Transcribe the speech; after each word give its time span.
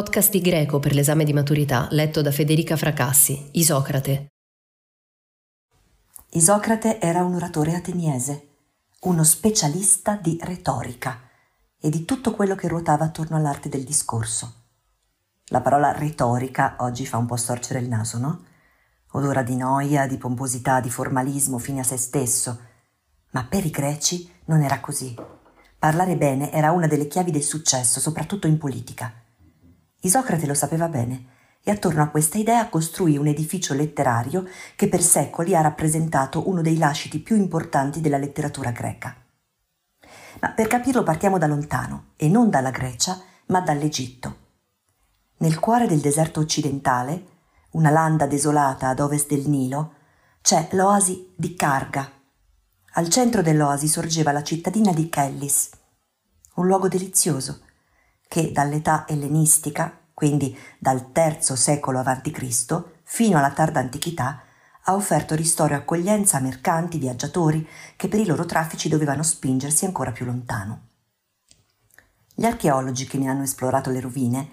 Podcast 0.00 0.30
di 0.30 0.40
greco 0.40 0.78
per 0.78 0.94
l'esame 0.94 1.24
di 1.24 1.34
maturità 1.34 1.86
letto 1.90 2.22
da 2.22 2.30
Federica 2.30 2.74
Fracassi, 2.74 3.50
Isocrate. 3.52 4.28
Isocrate 6.30 6.98
era 6.98 7.22
un 7.22 7.34
oratore 7.34 7.74
ateniese, 7.74 8.48
uno 9.00 9.22
specialista 9.24 10.16
di 10.16 10.38
retorica 10.40 11.20
e 11.78 11.90
di 11.90 12.06
tutto 12.06 12.30
quello 12.30 12.54
che 12.54 12.66
ruotava 12.66 13.04
attorno 13.04 13.36
all'arte 13.36 13.68
del 13.68 13.84
discorso. 13.84 14.54
La 15.48 15.60
parola 15.60 15.92
retorica 15.92 16.76
oggi 16.78 17.04
fa 17.04 17.18
un 17.18 17.26
po' 17.26 17.36
storcere 17.36 17.80
il 17.80 17.88
naso, 17.88 18.16
no? 18.16 18.44
Odora 19.10 19.42
di 19.42 19.56
noia, 19.56 20.06
di 20.06 20.16
pomposità, 20.16 20.80
di 20.80 20.88
formalismo 20.88 21.58
fine 21.58 21.80
a 21.80 21.84
se 21.84 21.98
stesso. 21.98 22.58
Ma 23.32 23.44
per 23.44 23.66
i 23.66 23.70
greci 23.70 24.32
non 24.46 24.62
era 24.62 24.80
così. 24.80 25.14
Parlare 25.78 26.16
bene 26.16 26.50
era 26.50 26.70
una 26.70 26.86
delle 26.86 27.06
chiavi 27.06 27.30
del 27.30 27.42
successo, 27.42 28.00
soprattutto 28.00 28.46
in 28.46 28.56
politica. 28.56 29.28
Isocrate 30.00 30.46
lo 30.46 30.54
sapeva 30.54 30.88
bene 30.88 31.38
e 31.62 31.70
attorno 31.70 32.02
a 32.02 32.08
questa 32.08 32.38
idea 32.38 32.68
costruì 32.68 33.18
un 33.18 33.26
edificio 33.26 33.74
letterario 33.74 34.46
che 34.76 34.88
per 34.88 35.02
secoli 35.02 35.54
ha 35.54 35.60
rappresentato 35.60 36.48
uno 36.48 36.62
dei 36.62 36.78
lasciti 36.78 37.18
più 37.18 37.36
importanti 37.36 38.00
della 38.00 38.16
letteratura 38.16 38.70
greca. 38.70 39.14
Ma 40.40 40.50
per 40.52 40.68
capirlo 40.68 41.02
partiamo 41.02 41.36
da 41.36 41.46
lontano, 41.46 42.12
e 42.16 42.28
non 42.28 42.48
dalla 42.48 42.70
Grecia, 42.70 43.20
ma 43.46 43.60
dall'Egitto. 43.60 44.36
Nel 45.38 45.58
cuore 45.58 45.86
del 45.86 46.00
deserto 46.00 46.40
occidentale, 46.40 47.26
una 47.72 47.90
landa 47.90 48.26
desolata 48.26 48.88
ad 48.88 49.00
ovest 49.00 49.28
del 49.28 49.48
Nilo, 49.48 49.94
c'è 50.40 50.68
l'oasi 50.72 51.32
di 51.36 51.54
Karga. 51.54 52.10
Al 52.94 53.08
centro 53.08 53.42
dell'oasi 53.42 53.86
sorgeva 53.86 54.32
la 54.32 54.42
cittadina 54.42 54.92
di 54.92 55.08
Kellis, 55.10 55.70
un 56.54 56.66
luogo 56.66 56.88
delizioso 56.88 57.60
che 58.30 58.52
dall'età 58.52 59.08
ellenistica, 59.08 59.92
quindi 60.14 60.56
dal 60.78 61.10
III 61.12 61.56
secolo 61.56 61.98
a.C., 61.98 62.84
fino 63.02 63.38
alla 63.38 63.50
tarda 63.50 63.80
antichità, 63.80 64.44
ha 64.84 64.94
offerto 64.94 65.34
ristoro 65.34 65.74
e 65.74 65.78
accoglienza 65.78 66.36
a 66.36 66.40
mercanti, 66.40 66.98
viaggiatori 66.98 67.68
che 67.96 68.06
per 68.06 68.20
i 68.20 68.24
loro 68.24 68.44
traffici 68.44 68.88
dovevano 68.88 69.24
spingersi 69.24 69.84
ancora 69.84 70.12
più 70.12 70.26
lontano. 70.26 70.90
Gli 72.32 72.44
archeologi 72.44 73.04
che 73.08 73.18
ne 73.18 73.28
hanno 73.28 73.42
esplorato 73.42 73.90
le 73.90 73.98
rovine 73.98 74.48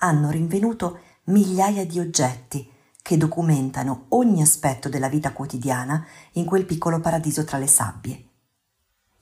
hanno 0.00 0.28
rinvenuto 0.28 1.00
migliaia 1.24 1.86
di 1.86 2.00
oggetti 2.00 2.70
che 3.00 3.16
documentano 3.16 4.08
ogni 4.10 4.42
aspetto 4.42 4.90
della 4.90 5.08
vita 5.08 5.32
quotidiana 5.32 6.06
in 6.32 6.44
quel 6.44 6.66
piccolo 6.66 7.00
paradiso 7.00 7.44
tra 7.44 7.56
le 7.56 7.66
sabbie. 7.66 8.28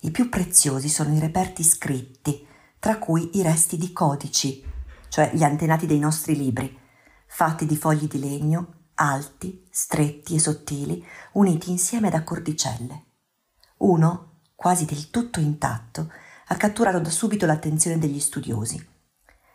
I 0.00 0.11
più 0.11 0.28
preziosi 0.28 0.88
sono 0.88 1.14
i 1.14 1.20
reperti 1.20 1.62
scritti, 1.62 2.48
tra 2.80 2.98
cui 2.98 3.38
i 3.38 3.42
resti 3.42 3.76
di 3.76 3.92
codici, 3.92 4.64
cioè 5.08 5.30
gli 5.32 5.44
antenati 5.44 5.86
dei 5.86 5.98
nostri 5.98 6.34
libri, 6.34 6.76
fatti 7.26 7.66
di 7.66 7.76
fogli 7.76 8.08
di 8.08 8.18
legno, 8.18 8.88
alti, 8.94 9.66
stretti 9.70 10.34
e 10.34 10.41
sottili, 10.41 11.04
uniti 11.32 11.70
insieme 11.70 12.10
da 12.10 12.24
cordicelle. 12.24 13.04
Uno, 13.78 14.40
quasi 14.54 14.86
del 14.86 15.10
tutto 15.10 15.40
intatto, 15.40 16.10
ha 16.48 16.56
catturato 16.56 16.98
da 16.98 17.10
subito 17.10 17.46
l'attenzione 17.46 17.98
degli 17.98 18.19
studiosi. 18.19 18.84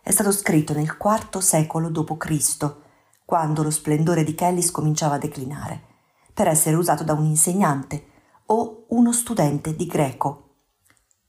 È 0.01 0.11
stato 0.11 0.31
scritto 0.31 0.73
nel 0.73 0.95
IV 0.99 1.39
secolo 1.39 1.89
d.C., 1.89 2.75
quando 3.25 3.63
lo 3.63 3.71
splendore 3.71 4.23
di 4.23 4.35
Kellis 4.35 4.69
cominciava 4.69 5.15
a 5.15 5.19
declinare, 5.19 5.81
per 6.31 6.47
essere 6.47 6.75
usato 6.75 7.03
da 7.03 7.13
un 7.13 7.25
insegnante 7.25 8.05
o 8.47 8.85
uno 8.89 9.11
studente 9.11 9.75
di 9.75 9.87
greco. 9.87 10.44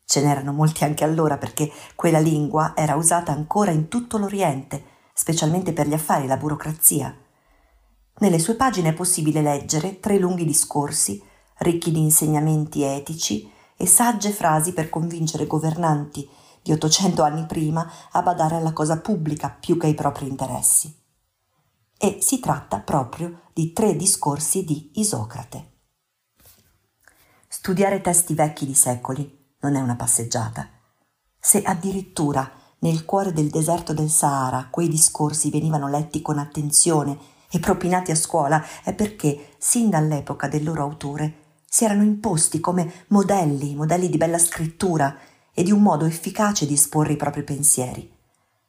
Ce 0.09 0.23
n'erano 0.23 0.53
molti 0.53 0.85
anche 0.85 1.03
allora 1.03 1.37
perché 1.37 1.71
quella 1.97 2.21
lingua 2.21 2.75
era 2.77 2.95
usata 2.95 3.33
ancora 3.33 3.73
in 3.73 3.89
tutto 3.89 4.19
l'Oriente, 4.19 4.85
specialmente 5.13 5.73
per 5.73 5.89
gli 5.89 5.95
affari 5.95 6.25
e 6.25 6.29
la 6.29 6.37
burocrazia. 6.37 7.15
Nelle 8.19 8.39
sue 8.39 8.55
pagine 8.55 8.91
è 8.91 8.95
possibile 8.95 9.43
leggere 9.43 9.99
tre 9.99 10.17
lunghi 10.17 10.45
discorsi, 10.45 11.21
ricchi 11.59 11.91
di 11.91 11.99
insegnamenti 11.99 12.83
etici 12.83 13.51
e 13.77 13.85
sagge 13.85 14.31
frasi 14.31 14.73
per 14.73 14.89
convincere 14.89 15.47
governanti 15.47 16.27
di 16.63 16.71
800 16.71 17.23
anni 17.23 17.45
prima 17.45 17.91
a 18.13 18.23
badare 18.23 18.57
alla 18.57 18.73
cosa 18.73 19.01
pubblica 19.01 19.51
più 19.51 19.77
che 19.77 19.87
ai 19.87 19.95
propri 19.95 20.29
interessi. 20.29 20.97
E 21.99 22.19
si 22.21 22.39
tratta 22.39 22.79
proprio 22.79 23.41
di 23.53 23.73
tre 23.73 23.97
discorsi 23.97 24.65
di 24.65 24.93
Isocrate. 24.95 25.73
Studiare 27.49 28.01
testi 28.01 28.35
vecchi 28.35 28.67
di 28.67 28.75
secoli 28.75 29.46
non 29.61 29.77
è 29.77 29.81
una 29.81 29.97
passeggiata. 29.97 30.69
Se 31.39 31.63
addirittura 31.63 32.51
nel 32.81 33.05
cuore 33.05 33.33
del 33.33 33.49
deserto 33.49 33.93
del 33.95 34.11
Sahara 34.11 34.69
quei 34.71 34.89
discorsi 34.89 35.51
venivano 35.51 35.89
letti 35.89 36.21
con 36.23 36.39
attenzione 36.39 37.19
e 37.51 37.59
propinati 37.59 38.11
a 38.11 38.17
scuola, 38.17 38.63
è 38.83 38.93
perché, 38.95 39.55
sin 39.59 39.89
dall'epoca 39.89 40.49
del 40.49 40.65
loro 40.65 40.83
autore, 40.83 41.45
si 41.69 41.85
erano 41.85 42.03
imposti 42.03 42.61
come 42.61 43.05
modelli, 43.09 43.75
modelli 43.75 44.09
di 44.09 44.17
bella 44.17 44.39
scrittura 44.39 45.17
e 45.53 45.63
di 45.63 45.71
un 45.71 45.83
modo 45.83 46.05
efficace 46.05 46.67
di 46.67 46.75
esporre 46.75 47.15
i 47.15 47.17
propri 47.17 47.43
pensieri, 47.43 48.13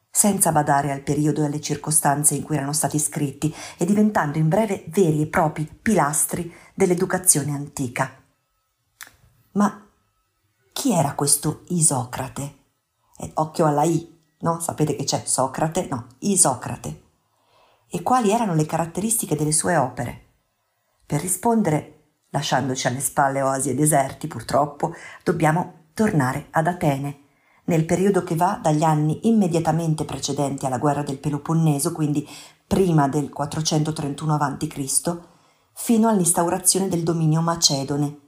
senza 0.09 0.51
badare 0.51 0.91
al 0.91 1.01
periodo 1.01 1.41
e 1.41 1.45
alle 1.45 1.61
circostanze 1.61 2.35
in 2.35 2.43
cui 2.43 2.55
erano 2.55 2.73
stati 2.73 2.99
scritti 2.99 3.53
e 3.77 3.85
diventando 3.85 4.37
in 4.37 4.47
breve 4.47 4.85
veri 4.87 5.21
e 5.21 5.27
propri 5.27 5.69
pilastri 5.81 6.53
dell'educazione 6.73 7.51
antica. 7.51 8.23
Ma 9.53 9.86
chi 10.77 10.91
era 10.91 11.15
questo 11.15 11.63
Isocrate? 11.69 12.55
Eh, 13.17 13.31
occhio 13.33 13.65
alla 13.65 13.81
I, 13.81 14.15
no? 14.41 14.59
Sapete 14.59 14.95
che 14.95 15.05
c'è 15.05 15.23
Socrate? 15.25 15.87
No, 15.89 16.05
Isocrate. 16.19 17.01
E 17.89 18.03
quali 18.03 18.29
erano 18.29 18.53
le 18.53 18.67
caratteristiche 18.67 19.35
delle 19.35 19.53
sue 19.53 19.75
opere? 19.75 20.25
Per 21.03 21.19
rispondere, 21.19 22.09
lasciandoci 22.29 22.85
alle 22.85 22.99
spalle 22.99 23.41
oasi 23.41 23.71
e 23.71 23.73
deserti, 23.73 24.27
purtroppo, 24.27 24.93
dobbiamo 25.23 25.85
tornare 25.95 26.49
ad 26.51 26.67
Atene, 26.67 27.21
nel 27.65 27.83
periodo 27.83 28.23
che 28.23 28.35
va 28.35 28.59
dagli 28.61 28.83
anni 28.83 29.27
immediatamente 29.27 30.05
precedenti 30.05 30.67
alla 30.67 30.77
guerra 30.77 31.01
del 31.01 31.17
Peloponneso, 31.17 31.91
quindi 31.91 32.29
prima 32.67 33.07
del 33.07 33.31
431 33.31 34.35
a.C., 34.35 35.17
fino 35.73 36.07
all'instaurazione 36.07 36.87
del 36.87 37.01
dominio 37.01 37.41
macedone, 37.41 38.25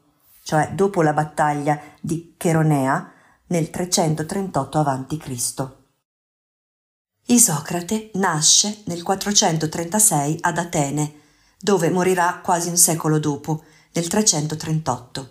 cioè 0.49 0.71
dopo 0.73 1.03
la 1.03 1.13
battaglia 1.13 1.79
di 2.01 2.33
Cheronea 2.35 3.11
nel 3.49 3.69
338 3.69 4.79
a.C. 4.79 5.67
Isocrate 7.27 8.09
nasce 8.15 8.81
nel 8.85 9.03
436 9.03 10.38
ad 10.41 10.57
Atene, 10.57 11.13
dove 11.59 11.91
morirà 11.91 12.41
quasi 12.43 12.67
un 12.67 12.77
secolo 12.77 13.19
dopo, 13.19 13.63
nel 13.91 14.07
338. 14.07 15.29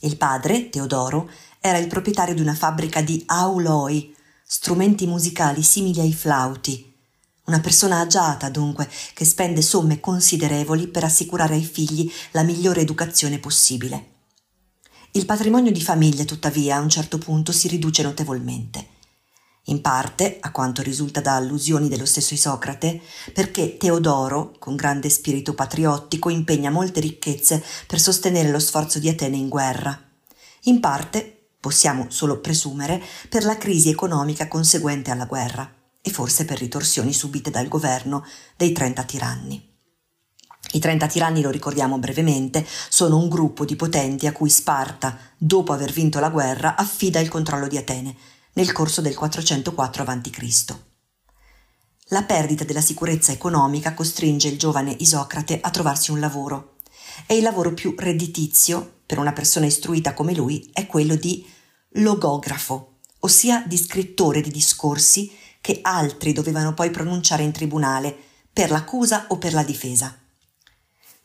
Il 0.00 0.18
padre, 0.18 0.68
Teodoro, 0.68 1.30
era 1.58 1.78
il 1.78 1.86
proprietario 1.86 2.34
di 2.34 2.42
una 2.42 2.54
fabbrica 2.54 3.00
di 3.00 3.22
auloi, 3.28 4.14
strumenti 4.44 5.06
musicali 5.06 5.62
simili 5.62 6.00
ai 6.00 6.12
flauti. 6.12 6.94
Una 7.46 7.60
persona 7.60 8.00
agiata, 8.00 8.50
dunque, 8.50 8.90
che 9.14 9.24
spende 9.24 9.62
somme 9.62 10.00
considerevoli 10.00 10.86
per 10.86 11.04
assicurare 11.04 11.54
ai 11.54 11.64
figli 11.64 12.12
la 12.32 12.42
migliore 12.42 12.82
educazione 12.82 13.38
possibile. 13.38 14.18
Il 15.12 15.26
patrimonio 15.26 15.72
di 15.72 15.82
famiglia, 15.82 16.22
tuttavia, 16.22 16.76
a 16.76 16.80
un 16.80 16.88
certo 16.88 17.18
punto 17.18 17.50
si 17.50 17.66
riduce 17.66 18.04
notevolmente. 18.04 18.86
In 19.64 19.80
parte, 19.80 20.38
a 20.38 20.52
quanto 20.52 20.82
risulta 20.82 21.20
da 21.20 21.34
allusioni 21.34 21.88
dello 21.88 22.06
stesso 22.06 22.32
Isocrate, 22.32 23.00
perché 23.32 23.76
Teodoro, 23.76 24.54
con 24.60 24.76
grande 24.76 25.08
spirito 25.08 25.52
patriottico, 25.52 26.28
impegna 26.28 26.70
molte 26.70 27.00
ricchezze 27.00 27.60
per 27.88 27.98
sostenere 27.98 28.50
lo 28.50 28.60
sforzo 28.60 29.00
di 29.00 29.08
Atene 29.08 29.36
in 29.36 29.48
guerra. 29.48 30.00
In 30.64 30.78
parte, 30.78 31.48
possiamo 31.58 32.06
solo 32.10 32.38
presumere, 32.38 33.02
per 33.28 33.42
la 33.42 33.58
crisi 33.58 33.90
economica 33.90 34.46
conseguente 34.46 35.10
alla 35.10 35.26
guerra 35.26 35.68
e 36.00 36.10
forse 36.10 36.44
per 36.44 36.60
ritorsioni 36.60 37.12
subite 37.12 37.50
dal 37.50 37.66
governo 37.66 38.24
dei 38.56 38.70
trenta 38.70 39.02
tiranni. 39.02 39.69
I 40.72 40.78
trenta 40.78 41.06
tiranni, 41.06 41.42
lo 41.42 41.50
ricordiamo 41.50 41.98
brevemente, 41.98 42.64
sono 42.88 43.16
un 43.16 43.28
gruppo 43.28 43.64
di 43.64 43.74
potenti 43.74 44.26
a 44.26 44.32
cui 44.32 44.50
Sparta, 44.50 45.18
dopo 45.36 45.72
aver 45.72 45.90
vinto 45.90 46.20
la 46.20 46.30
guerra, 46.30 46.76
affida 46.76 47.18
il 47.18 47.28
controllo 47.28 47.66
di 47.66 47.76
Atene 47.76 48.14
nel 48.52 48.72
corso 48.72 49.00
del 49.00 49.16
404 49.16 50.04
a.C. 50.04 50.74
La 52.12 52.22
perdita 52.22 52.64
della 52.64 52.80
sicurezza 52.80 53.32
economica 53.32 53.94
costringe 53.94 54.48
il 54.48 54.58
giovane 54.58 54.94
Isocrate 54.98 55.60
a 55.60 55.70
trovarsi 55.70 56.10
un 56.10 56.20
lavoro 56.20 56.76
e 57.26 57.36
il 57.36 57.42
lavoro 57.42 57.72
più 57.72 57.94
redditizio 57.96 58.98
per 59.06 59.18
una 59.18 59.32
persona 59.32 59.66
istruita 59.66 60.14
come 60.14 60.34
lui 60.34 60.68
è 60.72 60.86
quello 60.86 61.16
di 61.16 61.44
logografo, 61.94 62.98
ossia 63.20 63.64
di 63.66 63.76
scrittore 63.76 64.40
di 64.40 64.50
discorsi 64.50 65.30
che 65.60 65.80
altri 65.82 66.32
dovevano 66.32 66.74
poi 66.74 66.90
pronunciare 66.90 67.42
in 67.42 67.52
tribunale 67.52 68.16
per 68.52 68.70
l'accusa 68.70 69.26
o 69.28 69.38
per 69.38 69.52
la 69.52 69.62
difesa. 69.62 70.19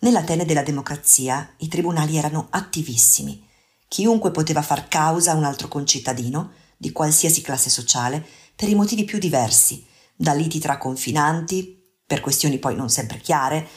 Nell'Atene 0.06 0.46
della 0.46 0.62
democrazia 0.62 1.56
i 1.58 1.68
tribunali 1.68 2.16
erano 2.16 2.46
attivissimi. 2.52 3.44
Chiunque 3.88 4.30
poteva 4.30 4.62
far 4.62 4.88
causa 4.88 5.32
a 5.32 5.36
un 5.36 5.44
altro 5.44 5.68
concittadino, 5.68 6.52
di 6.78 6.92
qualsiasi 6.92 7.42
classe 7.42 7.72
sociale, 7.72 8.24
per 8.56 8.70
i 8.70 8.76
motivi 8.76 9.04
più 9.04 9.18
diversi, 9.18 9.84
da 10.16 10.34
liti 10.34 10.60
tra 10.60 10.78
confinanti, 10.78 11.84
per 12.06 12.22
questioni 12.22 12.60
poi 12.60 12.76
non 12.76 12.92
sempre 12.92 13.18
chiare, 13.18 13.68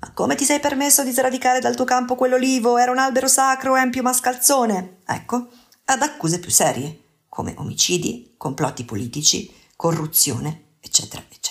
ma 0.00 0.10
come 0.12 0.34
ti 0.34 0.44
sei 0.44 0.58
permesso 0.58 1.04
di 1.04 1.12
sradicare 1.12 1.60
dal 1.60 1.76
tuo 1.76 1.84
campo 1.84 2.16
quell'olivo? 2.16 2.78
Era 2.78 2.90
un 2.90 2.98
albero 2.98 3.28
sacro, 3.28 3.76
empio 3.76 4.02
mascalzone. 4.02 5.02
Ecco, 5.06 5.50
ad 5.84 6.02
accuse 6.02 6.40
più 6.40 6.50
serie, 6.50 7.02
come 7.28 7.54
omicidi, 7.58 8.34
complotti 8.36 8.84
politici, 8.84 9.54
corruzione, 9.76 10.78
eccetera, 10.80 11.22
eccetera. 11.22 11.45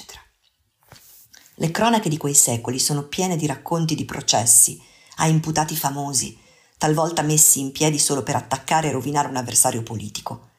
Le 1.58 1.72
cronache 1.72 2.10
di 2.10 2.18
quei 2.18 2.34
secoli 2.34 2.80
sono 2.80 3.04
piene 3.04 3.38
di 3.38 3.46
racconti 3.46 3.96
di 3.96 4.04
processi 4.04 4.82
a 5.18 5.28
imputati 5.28 5.76
famosi, 5.76 6.38
talvolta 6.78 7.22
messi 7.22 7.62
in 7.62 7.72
piedi 7.72 7.98
solo 7.98 8.24
per 8.24 8.36
attaccare 8.36 8.90
e 8.90 8.92
rovinare 8.92 9.30
un 9.30 9.38
avversario 9.38 9.82
politico. 9.82 10.50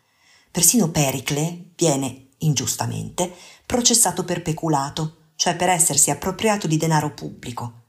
Persino 0.50 0.90
Pericle 0.90 1.72
viene, 1.76 2.28
ingiustamente, 2.38 3.31
processato 3.66 4.25
per 4.25 4.40
peculato, 4.40 5.32
cioè 5.37 5.54
per 5.54 5.69
essersi 5.69 6.10
appropriato 6.10 6.66
di 6.66 6.78
denaro 6.78 7.12
pubblico. 7.12 7.82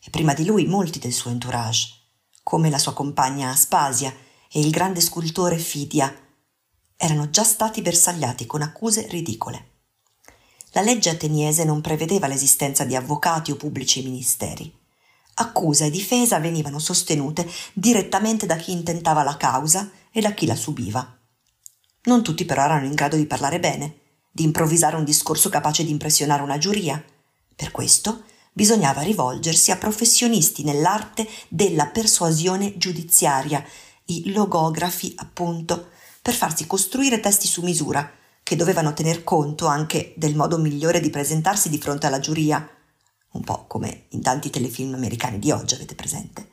E 0.00 0.10
prima 0.10 0.32
di 0.32 0.44
lui 0.44 0.66
molti 0.66 1.00
del 1.00 1.12
suo 1.12 1.30
entourage, 1.30 1.88
come 2.44 2.70
la 2.70 2.78
sua 2.78 2.92
compagna 2.92 3.50
Aspasia 3.50 4.14
e 4.48 4.60
il 4.60 4.70
grande 4.70 5.00
scultore 5.00 5.58
Fidia, 5.58 6.14
erano 6.96 7.30
già 7.30 7.42
stati 7.42 7.82
bersagliati 7.82 8.46
con 8.46 8.62
accuse 8.62 9.08
ridicole. 9.08 9.72
La 10.74 10.80
legge 10.80 11.08
ateniese 11.08 11.62
non 11.62 11.80
prevedeva 11.80 12.26
l'esistenza 12.26 12.84
di 12.84 12.96
avvocati 12.96 13.52
o 13.52 13.56
pubblici 13.56 14.02
ministeri. 14.02 14.72
Accusa 15.34 15.84
e 15.84 15.90
difesa 15.90 16.40
venivano 16.40 16.80
sostenute 16.80 17.48
direttamente 17.72 18.44
da 18.44 18.56
chi 18.56 18.72
intentava 18.72 19.22
la 19.22 19.36
causa 19.36 19.88
e 20.10 20.20
da 20.20 20.32
chi 20.32 20.46
la 20.46 20.56
subiva. 20.56 21.16
Non 22.06 22.24
tutti 22.24 22.44
però 22.44 22.64
erano 22.64 22.86
in 22.86 22.94
grado 22.94 23.14
di 23.14 23.26
parlare 23.26 23.60
bene, 23.60 23.98
di 24.32 24.42
improvvisare 24.42 24.96
un 24.96 25.04
discorso 25.04 25.48
capace 25.48 25.84
di 25.84 25.92
impressionare 25.92 26.42
una 26.42 26.58
giuria. 26.58 27.02
Per 27.54 27.70
questo 27.70 28.24
bisognava 28.52 29.02
rivolgersi 29.02 29.70
a 29.70 29.76
professionisti 29.76 30.64
nell'arte 30.64 31.28
della 31.48 31.86
persuasione 31.86 32.76
giudiziaria, 32.78 33.64
i 34.06 34.32
logografi 34.32 35.12
appunto, 35.18 35.90
per 36.20 36.34
farsi 36.34 36.66
costruire 36.66 37.20
testi 37.20 37.46
su 37.46 37.62
misura 37.62 38.22
che 38.44 38.56
dovevano 38.56 38.92
tener 38.92 39.24
conto 39.24 39.66
anche 39.66 40.12
del 40.16 40.36
modo 40.36 40.58
migliore 40.58 41.00
di 41.00 41.08
presentarsi 41.08 41.70
di 41.70 41.78
fronte 41.78 42.06
alla 42.06 42.20
giuria, 42.20 42.68
un 43.32 43.42
po' 43.42 43.66
come 43.66 44.04
in 44.10 44.20
tanti 44.20 44.50
telefilm 44.50 44.94
americani 44.94 45.38
di 45.38 45.50
oggi 45.50 45.74
avete 45.74 45.94
presente. 45.94 46.50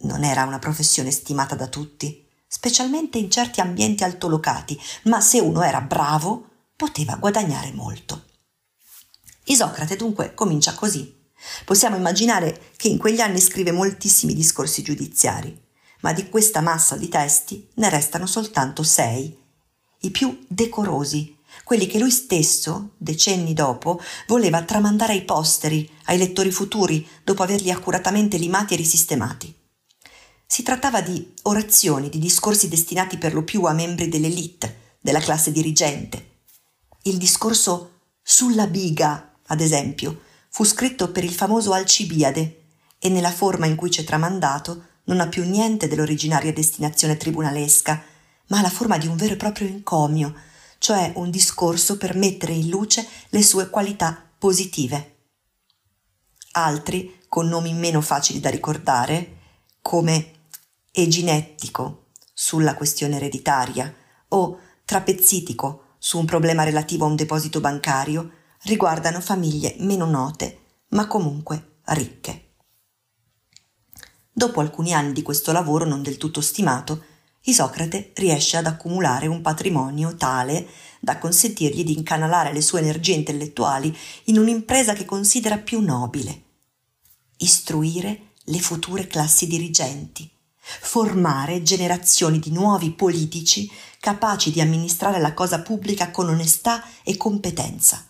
Non 0.00 0.22
era 0.22 0.44
una 0.44 0.58
professione 0.58 1.10
stimata 1.10 1.54
da 1.54 1.66
tutti, 1.66 2.28
specialmente 2.46 3.16
in 3.16 3.30
certi 3.30 3.60
ambienti 3.60 4.04
altolocati, 4.04 4.78
ma 5.04 5.20
se 5.22 5.40
uno 5.40 5.62
era 5.62 5.80
bravo 5.80 6.50
poteva 6.76 7.16
guadagnare 7.16 7.72
molto. 7.72 8.24
Isocrate 9.44 9.96
dunque 9.96 10.34
comincia 10.34 10.74
così. 10.74 11.14
Possiamo 11.64 11.96
immaginare 11.96 12.72
che 12.76 12.88
in 12.88 12.98
quegli 12.98 13.20
anni 13.20 13.40
scrive 13.40 13.72
moltissimi 13.72 14.34
discorsi 14.34 14.82
giudiziari, 14.82 15.58
ma 16.02 16.12
di 16.12 16.28
questa 16.28 16.60
massa 16.60 16.96
di 16.96 17.08
testi 17.08 17.66
ne 17.76 17.88
restano 17.88 18.26
soltanto 18.26 18.82
sei 18.82 19.44
i 20.00 20.10
più 20.10 20.44
decorosi, 20.48 21.36
quelli 21.64 21.86
che 21.86 21.98
lui 21.98 22.10
stesso, 22.10 22.90
decenni 22.96 23.52
dopo, 23.52 24.00
voleva 24.26 24.62
tramandare 24.62 25.12
ai 25.12 25.24
posteri, 25.24 25.88
ai 26.04 26.18
lettori 26.18 26.50
futuri, 26.50 27.06
dopo 27.24 27.42
averli 27.42 27.70
accuratamente 27.70 28.36
limati 28.36 28.74
e 28.74 28.76
risistemati. 28.76 29.54
Si 30.46 30.62
trattava 30.62 31.00
di 31.00 31.34
orazioni, 31.42 32.08
di 32.08 32.18
discorsi 32.18 32.68
destinati 32.68 33.18
per 33.18 33.34
lo 33.34 33.42
più 33.42 33.64
a 33.64 33.72
membri 33.72 34.08
dell'elite, 34.08 34.94
della 35.00 35.18
classe 35.20 35.50
dirigente. 35.50 36.34
Il 37.02 37.16
discorso 37.16 37.92
sulla 38.22 38.66
biga, 38.66 39.34
ad 39.46 39.60
esempio, 39.60 40.22
fu 40.50 40.64
scritto 40.64 41.10
per 41.10 41.24
il 41.24 41.34
famoso 41.34 41.72
Alcibiade 41.72 42.64
e 42.98 43.08
nella 43.08 43.30
forma 43.32 43.66
in 43.66 43.76
cui 43.76 43.90
c'è 43.90 44.04
tramandato 44.04 44.84
non 45.04 45.20
ha 45.20 45.28
più 45.28 45.44
niente 45.44 45.88
dell'originaria 45.88 46.52
destinazione 46.52 47.16
tribunalesca, 47.16 48.02
ma 48.48 48.58
ha 48.58 48.62
la 48.62 48.70
forma 48.70 48.98
di 48.98 49.06
un 49.06 49.16
vero 49.16 49.34
e 49.34 49.36
proprio 49.36 49.68
encomio, 49.68 50.34
cioè 50.78 51.12
un 51.16 51.30
discorso 51.30 51.96
per 51.96 52.16
mettere 52.16 52.52
in 52.52 52.68
luce 52.68 53.06
le 53.30 53.42
sue 53.42 53.70
qualità 53.70 54.30
positive. 54.38 55.14
Altri, 56.52 57.24
con 57.28 57.48
nomi 57.48 57.72
meno 57.74 58.00
facili 58.00 58.40
da 58.40 58.50
ricordare, 58.50 59.38
come 59.82 60.48
eginettico 60.92 62.06
sulla 62.32 62.74
questione 62.74 63.16
ereditaria 63.16 63.92
o 64.28 64.58
trapezzitico 64.84 65.96
su 65.98 66.18
un 66.18 66.24
problema 66.24 66.62
relativo 66.62 67.04
a 67.04 67.08
un 67.08 67.16
deposito 67.16 67.60
bancario, 67.60 68.30
riguardano 68.62 69.20
famiglie 69.20 69.76
meno 69.80 70.06
note, 70.06 70.60
ma 70.90 71.06
comunque 71.06 71.80
ricche. 71.86 72.54
Dopo 74.32 74.60
alcuni 74.60 74.92
anni 74.92 75.12
di 75.12 75.22
questo 75.22 75.50
lavoro 75.52 75.84
non 75.84 76.02
del 76.02 76.18
tutto 76.18 76.40
stimato, 76.40 77.04
Isocrate 77.48 78.10
riesce 78.14 78.56
ad 78.56 78.66
accumulare 78.66 79.28
un 79.28 79.40
patrimonio 79.40 80.16
tale 80.16 80.66
da 80.98 81.18
consentirgli 81.18 81.84
di 81.84 81.96
incanalare 81.96 82.52
le 82.52 82.60
sue 82.60 82.80
energie 82.80 83.12
intellettuali 83.12 83.96
in 84.24 84.38
un'impresa 84.38 84.94
che 84.94 85.04
considera 85.04 85.56
più 85.56 85.80
nobile. 85.80 86.42
Istruire 87.38 88.32
le 88.46 88.58
future 88.58 89.06
classi 89.06 89.46
dirigenti, 89.46 90.28
formare 90.58 91.62
generazioni 91.62 92.40
di 92.40 92.50
nuovi 92.50 92.90
politici 92.90 93.70
capaci 94.00 94.50
di 94.50 94.60
amministrare 94.60 95.20
la 95.20 95.32
cosa 95.32 95.60
pubblica 95.60 96.10
con 96.10 96.28
onestà 96.28 96.82
e 97.04 97.16
competenza. 97.16 98.04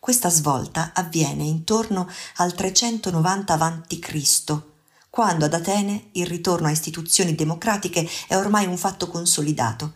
Questa 0.00 0.28
svolta 0.28 0.90
avviene 0.92 1.44
intorno 1.44 2.10
al 2.36 2.52
390 2.52 3.54
a.C., 3.54 4.73
quando 5.14 5.44
ad 5.44 5.54
Atene 5.54 6.08
il 6.14 6.26
ritorno 6.26 6.66
a 6.66 6.72
istituzioni 6.72 7.36
democratiche 7.36 8.04
è 8.26 8.34
ormai 8.34 8.66
un 8.66 8.76
fatto 8.76 9.06
consolidato. 9.06 9.94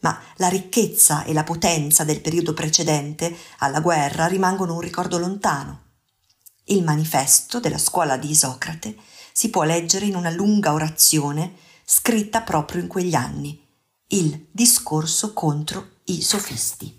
Ma 0.00 0.20
la 0.36 0.48
ricchezza 0.48 1.24
e 1.24 1.32
la 1.32 1.44
potenza 1.44 2.04
del 2.04 2.20
periodo 2.20 2.52
precedente 2.52 3.34
alla 3.60 3.80
guerra 3.80 4.26
rimangono 4.26 4.74
un 4.74 4.80
ricordo 4.80 5.16
lontano. 5.16 5.84
Il 6.64 6.84
manifesto 6.84 7.58
della 7.58 7.78
scuola 7.78 8.18
di 8.18 8.28
Isocrate 8.32 8.96
si 9.32 9.48
può 9.48 9.62
leggere 9.62 10.04
in 10.04 10.14
una 10.14 10.28
lunga 10.28 10.74
orazione 10.74 11.54
scritta 11.82 12.42
proprio 12.42 12.82
in 12.82 12.86
quegli 12.86 13.14
anni, 13.14 13.66
il 14.08 14.48
discorso 14.52 15.32
contro 15.32 16.00
i 16.04 16.20
sofisti. 16.20 16.98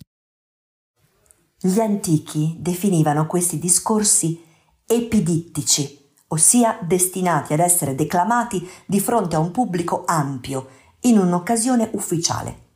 Gli 1.60 1.80
antichi 1.80 2.56
definivano 2.58 3.27
questi 3.27 3.60
discorsi 3.60 4.44
epidittici, 4.84 6.00
ossia 6.34 6.78
destinati 6.82 7.54
ad 7.54 7.60
essere 7.60 7.96
declamati 7.96 8.68
di 8.86 9.00
fronte 9.00 9.36
a 9.36 9.40
un 9.40 9.52
pubblico 9.52 10.04
ampio, 10.06 10.68
in 11.02 11.18
un'occasione 11.18 11.90
ufficiale. 11.94 12.70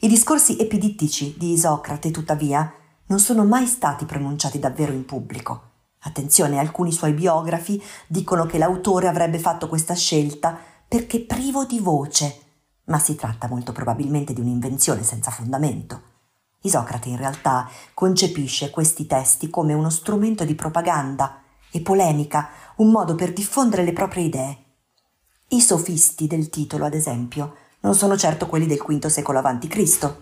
I 0.00 0.08
discorsi 0.08 0.58
epidittici 0.58 1.34
di 1.36 1.52
Isocrate, 1.52 2.10
tuttavia, 2.10 2.72
non 3.06 3.18
sono 3.18 3.44
mai 3.44 3.66
stati 3.66 4.04
pronunciati 4.04 4.58
davvero 4.58 4.92
in 4.92 5.04
pubblico. 5.04 5.70
Attenzione, 6.00 6.58
alcuni 6.58 6.92
suoi 6.92 7.12
biografi 7.12 7.82
dicono 8.06 8.46
che 8.46 8.58
l'autore 8.58 9.08
avrebbe 9.08 9.38
fatto 9.38 9.68
questa 9.68 9.94
scelta 9.94 10.56
perché 10.86 11.20
privo 11.20 11.64
di 11.64 11.80
voce, 11.80 12.40
ma 12.84 12.98
si 12.98 13.14
tratta 13.14 13.48
molto 13.48 13.72
probabilmente 13.72 14.32
di 14.32 14.40
un'invenzione 14.40 15.02
senza 15.02 15.30
fondamento. 15.30 16.12
Isocrate 16.60 17.08
in 17.08 17.16
realtà 17.16 17.68
concepisce 17.92 18.70
questi 18.70 19.06
testi 19.06 19.50
come 19.50 19.74
uno 19.74 19.90
strumento 19.90 20.44
di 20.44 20.54
propaganda 20.54 21.43
e 21.74 21.80
polemica, 21.80 22.50
un 22.76 22.92
modo 22.92 23.16
per 23.16 23.32
diffondere 23.32 23.82
le 23.82 23.92
proprie 23.92 24.26
idee. 24.26 24.58
I 25.48 25.60
sofisti 25.60 26.28
del 26.28 26.48
titolo, 26.48 26.84
ad 26.84 26.94
esempio, 26.94 27.56
non 27.80 27.96
sono 27.96 28.16
certo 28.16 28.46
quelli 28.46 28.66
del 28.66 28.78
V 28.78 29.06
secolo 29.06 29.40
a.C. 29.40 30.14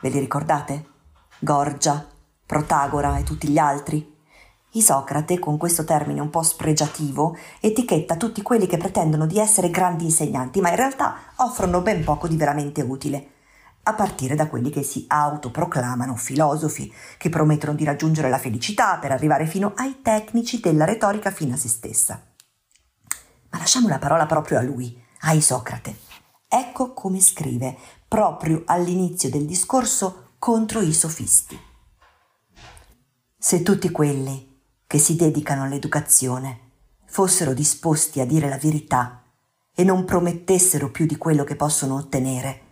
Ve 0.00 0.08
li 0.08 0.18
ricordate? 0.18 0.86
Gorgia, 1.38 2.04
Protagora 2.44 3.18
e 3.18 3.22
tutti 3.22 3.46
gli 3.46 3.58
altri. 3.58 4.18
Isocrate, 4.72 5.38
con 5.38 5.56
questo 5.56 5.84
termine 5.84 6.20
un 6.20 6.30
po' 6.30 6.42
spregiativo, 6.42 7.36
etichetta 7.60 8.16
tutti 8.16 8.42
quelli 8.42 8.66
che 8.66 8.76
pretendono 8.76 9.26
di 9.26 9.38
essere 9.38 9.70
grandi 9.70 10.06
insegnanti, 10.06 10.60
ma 10.60 10.70
in 10.70 10.76
realtà 10.76 11.14
offrono 11.36 11.82
ben 11.82 12.02
poco 12.02 12.26
di 12.26 12.36
veramente 12.36 12.82
utile, 12.82 13.28
a 13.82 13.94
partire 13.94 14.34
da 14.34 14.46
quelli 14.46 14.70
che 14.70 14.82
si 14.82 15.04
autoproclamano 15.08 16.14
filosofi, 16.16 16.92
che 17.16 17.28
promettono 17.28 17.74
di 17.74 17.84
raggiungere 17.84 18.28
la 18.28 18.38
felicità 18.38 18.98
per 18.98 19.12
arrivare 19.12 19.46
fino 19.46 19.72
ai 19.76 20.00
tecnici 20.02 20.60
della 20.60 20.84
retorica 20.84 21.30
fino 21.30 21.54
a 21.54 21.56
se 21.56 21.68
stessa. 21.68 22.22
Ma 23.50 23.58
lasciamo 23.58 23.88
la 23.88 23.98
parola 23.98 24.26
proprio 24.26 24.58
a 24.58 24.62
lui, 24.62 25.02
a 25.20 25.32
Isocrate. 25.32 25.96
Ecco 26.46 26.92
come 26.92 27.20
scrive, 27.20 27.76
proprio 28.06 28.62
all'inizio 28.66 29.30
del 29.30 29.46
discorso 29.46 30.32
contro 30.38 30.80
i 30.80 30.92
sofisti. 30.92 31.58
Se 33.38 33.62
tutti 33.62 33.90
quelli 33.90 34.60
che 34.86 34.98
si 34.98 35.16
dedicano 35.16 35.62
all'educazione 35.62 36.68
fossero 37.06 37.54
disposti 37.54 38.20
a 38.20 38.26
dire 38.26 38.48
la 38.48 38.58
verità 38.58 39.22
e 39.74 39.84
non 39.84 40.04
promettessero 40.04 40.90
più 40.90 41.06
di 41.06 41.16
quello 41.16 41.44
che 41.44 41.56
possono 41.56 41.94
ottenere, 41.94 42.68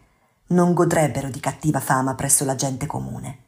non 0.48 0.74
godrebbero 0.74 1.28
di 1.28 1.40
cattiva 1.40 1.80
fama 1.80 2.14
presso 2.14 2.44
la 2.44 2.54
gente 2.54 2.86
comune. 2.86 3.46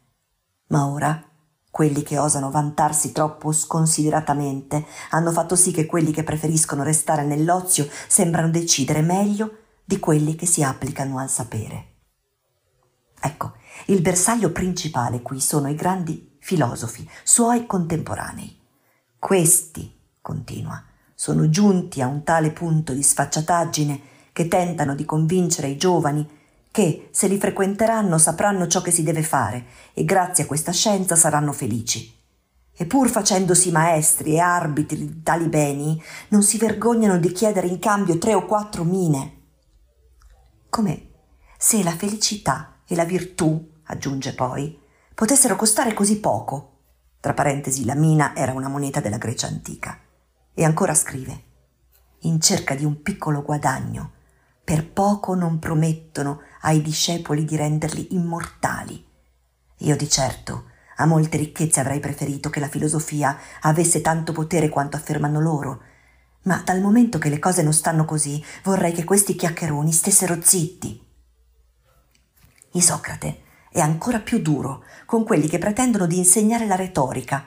Ma 0.68 0.86
ora 0.86 1.24
quelli 1.70 2.02
che 2.02 2.18
osano 2.18 2.50
vantarsi 2.50 3.12
troppo 3.12 3.52
sconsideratamente 3.52 4.84
hanno 5.10 5.30
fatto 5.30 5.54
sì 5.54 5.70
che 5.70 5.86
quelli 5.86 6.10
che 6.10 6.24
preferiscono 6.24 6.82
restare 6.82 7.24
nell'ozio 7.24 7.88
sembrano 8.08 8.50
decidere 8.50 9.02
meglio 9.02 9.58
di 9.84 9.98
quelli 9.98 10.34
che 10.34 10.46
si 10.46 10.62
applicano 10.62 11.18
al 11.18 11.30
sapere. 11.30 11.86
Ecco, 13.20 13.52
il 13.86 14.00
bersaglio 14.00 14.50
principale 14.50 15.22
qui 15.22 15.40
sono 15.40 15.68
i 15.68 15.74
grandi 15.74 16.36
filosofi, 16.40 17.08
suoi 17.22 17.66
contemporanei. 17.66 18.58
Questi, 19.18 19.98
continua, 20.20 20.82
sono 21.14 21.48
giunti 21.50 22.00
a 22.00 22.06
un 22.06 22.24
tale 22.24 22.50
punto 22.50 22.92
di 22.92 23.02
sfacciataggine 23.02 24.00
che 24.32 24.48
tentano 24.48 24.94
di 24.94 25.04
convincere 25.04 25.68
i 25.68 25.76
giovani 25.76 26.26
che, 26.70 27.08
se 27.10 27.26
li 27.26 27.38
frequenteranno, 27.38 28.18
sapranno 28.18 28.66
ciò 28.66 28.80
che 28.80 28.90
si 28.90 29.02
deve 29.02 29.22
fare 29.22 29.66
e 29.92 30.04
grazie 30.04 30.44
a 30.44 30.46
questa 30.46 30.72
scienza 30.72 31.16
saranno 31.16 31.52
felici. 31.52 32.18
E 32.72 32.86
pur 32.86 33.08
facendosi 33.10 33.70
maestri 33.70 34.34
e 34.34 34.38
arbitri 34.38 34.96
di 34.96 35.22
tali 35.22 35.48
beni, 35.48 36.02
non 36.28 36.42
si 36.42 36.56
vergognano 36.56 37.18
di 37.18 37.32
chiedere 37.32 37.66
in 37.66 37.78
cambio 37.78 38.18
tre 38.18 38.34
o 38.34 38.46
quattro 38.46 38.84
mine. 38.84 39.38
Come 40.70 41.08
se 41.58 41.82
la 41.82 41.90
felicità 41.90 42.76
e 42.86 42.94
la 42.94 43.04
virtù, 43.04 43.72
aggiunge 43.84 44.34
poi, 44.34 44.80
potessero 45.14 45.56
costare 45.56 45.92
così 45.92 46.18
poco. 46.18 46.78
Tra 47.20 47.34
parentesi, 47.34 47.84
la 47.84 47.94
mina 47.94 48.34
era 48.34 48.54
una 48.54 48.68
moneta 48.68 49.00
della 49.00 49.18
Grecia 49.18 49.46
antica. 49.46 50.00
E 50.54 50.64
ancora 50.64 50.94
scrive, 50.94 51.42
in 52.20 52.40
cerca 52.40 52.74
di 52.74 52.86
un 52.86 53.02
piccolo 53.02 53.42
guadagno, 53.42 54.12
per 54.70 54.86
poco 54.88 55.34
non 55.34 55.58
promettono 55.58 56.42
ai 56.60 56.80
discepoli 56.80 57.44
di 57.44 57.56
renderli 57.56 58.14
immortali. 58.14 59.04
Io 59.78 59.96
di 59.96 60.08
certo 60.08 60.66
a 60.98 61.06
molte 61.06 61.38
ricchezze 61.38 61.80
avrei 61.80 61.98
preferito 61.98 62.50
che 62.50 62.60
la 62.60 62.68
filosofia 62.68 63.36
avesse 63.62 64.00
tanto 64.00 64.30
potere 64.32 64.68
quanto 64.68 64.96
affermano 64.96 65.40
loro, 65.40 65.82
ma 66.42 66.62
dal 66.64 66.80
momento 66.80 67.18
che 67.18 67.30
le 67.30 67.40
cose 67.40 67.64
non 67.64 67.72
stanno 67.72 68.04
così, 68.04 68.40
vorrei 68.62 68.92
che 68.92 69.02
questi 69.02 69.34
chiacchieroni 69.34 69.90
stessero 69.90 70.38
zitti. 70.40 71.04
Isocrate 72.70 73.40
è 73.72 73.80
ancora 73.80 74.20
più 74.20 74.38
duro 74.38 74.84
con 75.04 75.24
quelli 75.24 75.48
che 75.48 75.58
pretendono 75.58 76.06
di 76.06 76.16
insegnare 76.16 76.68
la 76.68 76.76
retorica. 76.76 77.44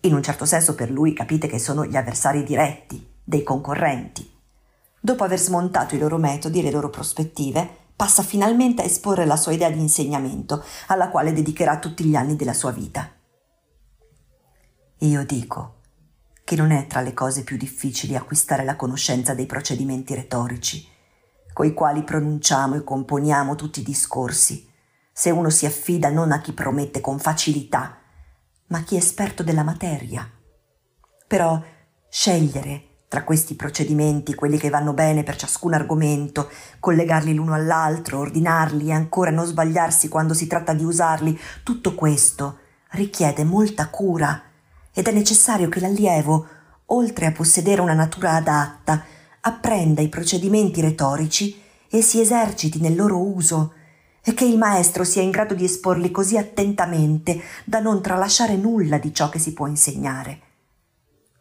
In 0.00 0.12
un 0.12 0.22
certo 0.22 0.44
senso 0.44 0.74
per 0.74 0.90
lui 0.90 1.14
capite 1.14 1.46
che 1.46 1.58
sono 1.58 1.86
gli 1.86 1.96
avversari 1.96 2.44
diretti, 2.44 3.10
dei 3.24 3.42
concorrenti. 3.42 4.29
Dopo 5.00 5.24
aver 5.24 5.38
smontato 5.38 5.94
i 5.94 5.98
loro 5.98 6.18
metodi 6.18 6.58
e 6.58 6.62
le 6.62 6.70
loro 6.70 6.90
prospettive, 6.90 7.78
passa 7.96 8.22
finalmente 8.22 8.82
a 8.82 8.84
esporre 8.84 9.24
la 9.24 9.36
sua 9.36 9.52
idea 9.52 9.70
di 9.70 9.80
insegnamento, 9.80 10.62
alla 10.88 11.08
quale 11.08 11.32
dedicherà 11.32 11.78
tutti 11.78 12.04
gli 12.04 12.14
anni 12.14 12.36
della 12.36 12.52
sua 12.52 12.70
vita. 12.70 13.10
Io 14.98 15.24
dico 15.24 15.76
che 16.44 16.56
non 16.56 16.70
è 16.70 16.86
tra 16.86 17.00
le 17.00 17.14
cose 17.14 17.44
più 17.44 17.56
difficili 17.56 18.16
acquistare 18.16 18.64
la 18.64 18.76
conoscenza 18.76 19.32
dei 19.34 19.46
procedimenti 19.46 20.14
retorici, 20.14 20.86
coi 21.52 21.72
quali 21.72 22.02
pronunciamo 22.02 22.74
e 22.74 22.84
componiamo 22.84 23.54
tutti 23.54 23.80
i 23.80 23.84
discorsi, 23.84 24.68
se 25.12 25.30
uno 25.30 25.48
si 25.48 25.64
affida 25.64 26.10
non 26.10 26.32
a 26.32 26.40
chi 26.40 26.52
promette 26.52 27.00
con 27.00 27.18
facilità, 27.18 27.98
ma 28.66 28.78
a 28.78 28.82
chi 28.82 28.96
è 28.96 28.98
esperto 28.98 29.42
della 29.42 29.62
materia. 29.62 30.30
Però 31.26 31.62
scegliere 32.08 32.89
tra 33.10 33.24
questi 33.24 33.56
procedimenti, 33.56 34.36
quelli 34.36 34.56
che 34.56 34.70
vanno 34.70 34.92
bene 34.92 35.24
per 35.24 35.34
ciascun 35.34 35.74
argomento, 35.74 36.48
collegarli 36.78 37.34
l'uno 37.34 37.54
all'altro, 37.54 38.20
ordinarli 38.20 38.90
e 38.90 38.92
ancora 38.92 39.32
non 39.32 39.46
sbagliarsi 39.46 40.06
quando 40.06 40.32
si 40.32 40.46
tratta 40.46 40.74
di 40.74 40.84
usarli, 40.84 41.36
tutto 41.64 41.96
questo 41.96 42.58
richiede 42.90 43.42
molta 43.42 43.88
cura 43.88 44.40
ed 44.92 45.08
è 45.08 45.10
necessario 45.10 45.68
che 45.68 45.80
l'allievo, 45.80 46.46
oltre 46.86 47.26
a 47.26 47.32
possedere 47.32 47.80
una 47.80 47.94
natura 47.94 48.34
adatta, 48.34 49.04
apprenda 49.40 50.00
i 50.02 50.08
procedimenti 50.08 50.80
retorici 50.80 51.60
e 51.90 52.02
si 52.02 52.20
eserciti 52.20 52.78
nel 52.78 52.94
loro 52.94 53.18
uso, 53.18 53.72
e 54.22 54.34
che 54.34 54.44
il 54.44 54.56
maestro 54.56 55.02
sia 55.02 55.22
in 55.22 55.32
grado 55.32 55.54
di 55.54 55.64
esporli 55.64 56.12
così 56.12 56.36
attentamente 56.36 57.42
da 57.64 57.80
non 57.80 58.00
tralasciare 58.00 58.54
nulla 58.54 58.98
di 58.98 59.12
ciò 59.12 59.28
che 59.28 59.40
si 59.40 59.52
può 59.52 59.66
insegnare. 59.66 60.42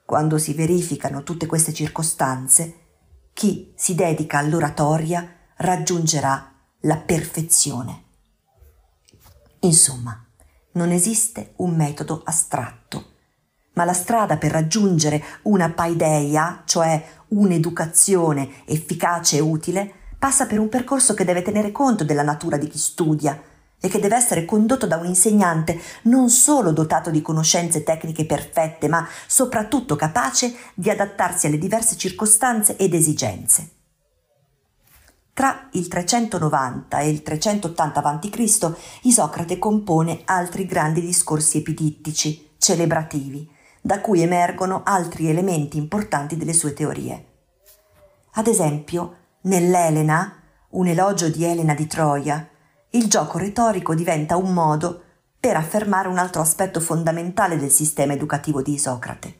Quando 0.09 0.39
si 0.39 0.55
verificano 0.55 1.21
tutte 1.21 1.45
queste 1.45 1.71
circostanze, 1.71 2.77
chi 3.31 3.71
si 3.75 3.93
dedica 3.93 4.39
all'oratoria 4.39 5.35
raggiungerà 5.57 6.51
la 6.79 6.97
perfezione. 6.97 8.05
Insomma, 9.59 10.19
non 10.71 10.89
esiste 10.89 11.53
un 11.57 11.75
metodo 11.75 12.23
astratto, 12.25 13.11
ma 13.73 13.85
la 13.85 13.93
strada 13.93 14.37
per 14.37 14.49
raggiungere 14.49 15.23
una 15.43 15.69
paideia, 15.69 16.63
cioè 16.65 17.05
un'educazione 17.27 18.65
efficace 18.65 19.37
e 19.37 19.41
utile, 19.41 19.93
passa 20.17 20.47
per 20.47 20.57
un 20.57 20.69
percorso 20.69 21.13
che 21.13 21.23
deve 21.23 21.43
tenere 21.43 21.71
conto 21.71 22.03
della 22.03 22.23
natura 22.23 22.57
di 22.57 22.67
chi 22.67 22.79
studia 22.79 23.39
e 23.79 23.87
che 23.87 23.99
deve 23.99 24.15
essere 24.15 24.45
condotto 24.45 24.85
da 24.85 24.97
un 24.97 25.05
insegnante 25.05 25.79
non 26.03 26.29
solo 26.29 26.71
dotato 26.71 27.09
di 27.09 27.21
conoscenze 27.21 27.83
tecniche 27.83 28.25
perfette, 28.25 28.87
ma 28.87 29.07
soprattutto 29.27 29.95
capace 29.95 30.53
di 30.73 30.89
adattarsi 30.89 31.47
alle 31.47 31.57
diverse 31.57 31.95
circostanze 31.95 32.75
ed 32.75 32.93
esigenze. 32.93 33.69
Tra 35.33 35.69
il 35.71 35.87
390 35.87 36.99
e 36.99 37.09
il 37.09 37.21
380 37.21 38.01
a.C. 38.01 38.71
Isocrate 39.03 39.57
compone 39.57 40.21
altri 40.25 40.65
grandi 40.65 40.99
discorsi 40.99 41.59
epidittici, 41.59 42.49
celebrativi, 42.57 43.49
da 43.79 44.01
cui 44.01 44.21
emergono 44.21 44.81
altri 44.83 45.29
elementi 45.29 45.77
importanti 45.77 46.35
delle 46.35 46.51
sue 46.51 46.73
teorie. 46.73 47.25
Ad 48.33 48.47
esempio, 48.47 49.15
Nell'Elena, 49.41 50.35
un 50.71 50.87
elogio 50.87 51.29
di 51.29 51.45
Elena 51.45 51.73
di 51.73 51.87
Troia, 51.87 52.48
il 52.91 53.07
gioco 53.07 53.37
retorico 53.37 53.93
diventa 53.93 54.35
un 54.35 54.51
modo 54.51 55.03
per 55.39 55.55
affermare 55.55 56.07
un 56.07 56.17
altro 56.17 56.41
aspetto 56.41 56.79
fondamentale 56.79 57.57
del 57.57 57.69
sistema 57.69 58.13
educativo 58.13 58.61
di 58.61 58.73
Isocrate. 58.73 59.39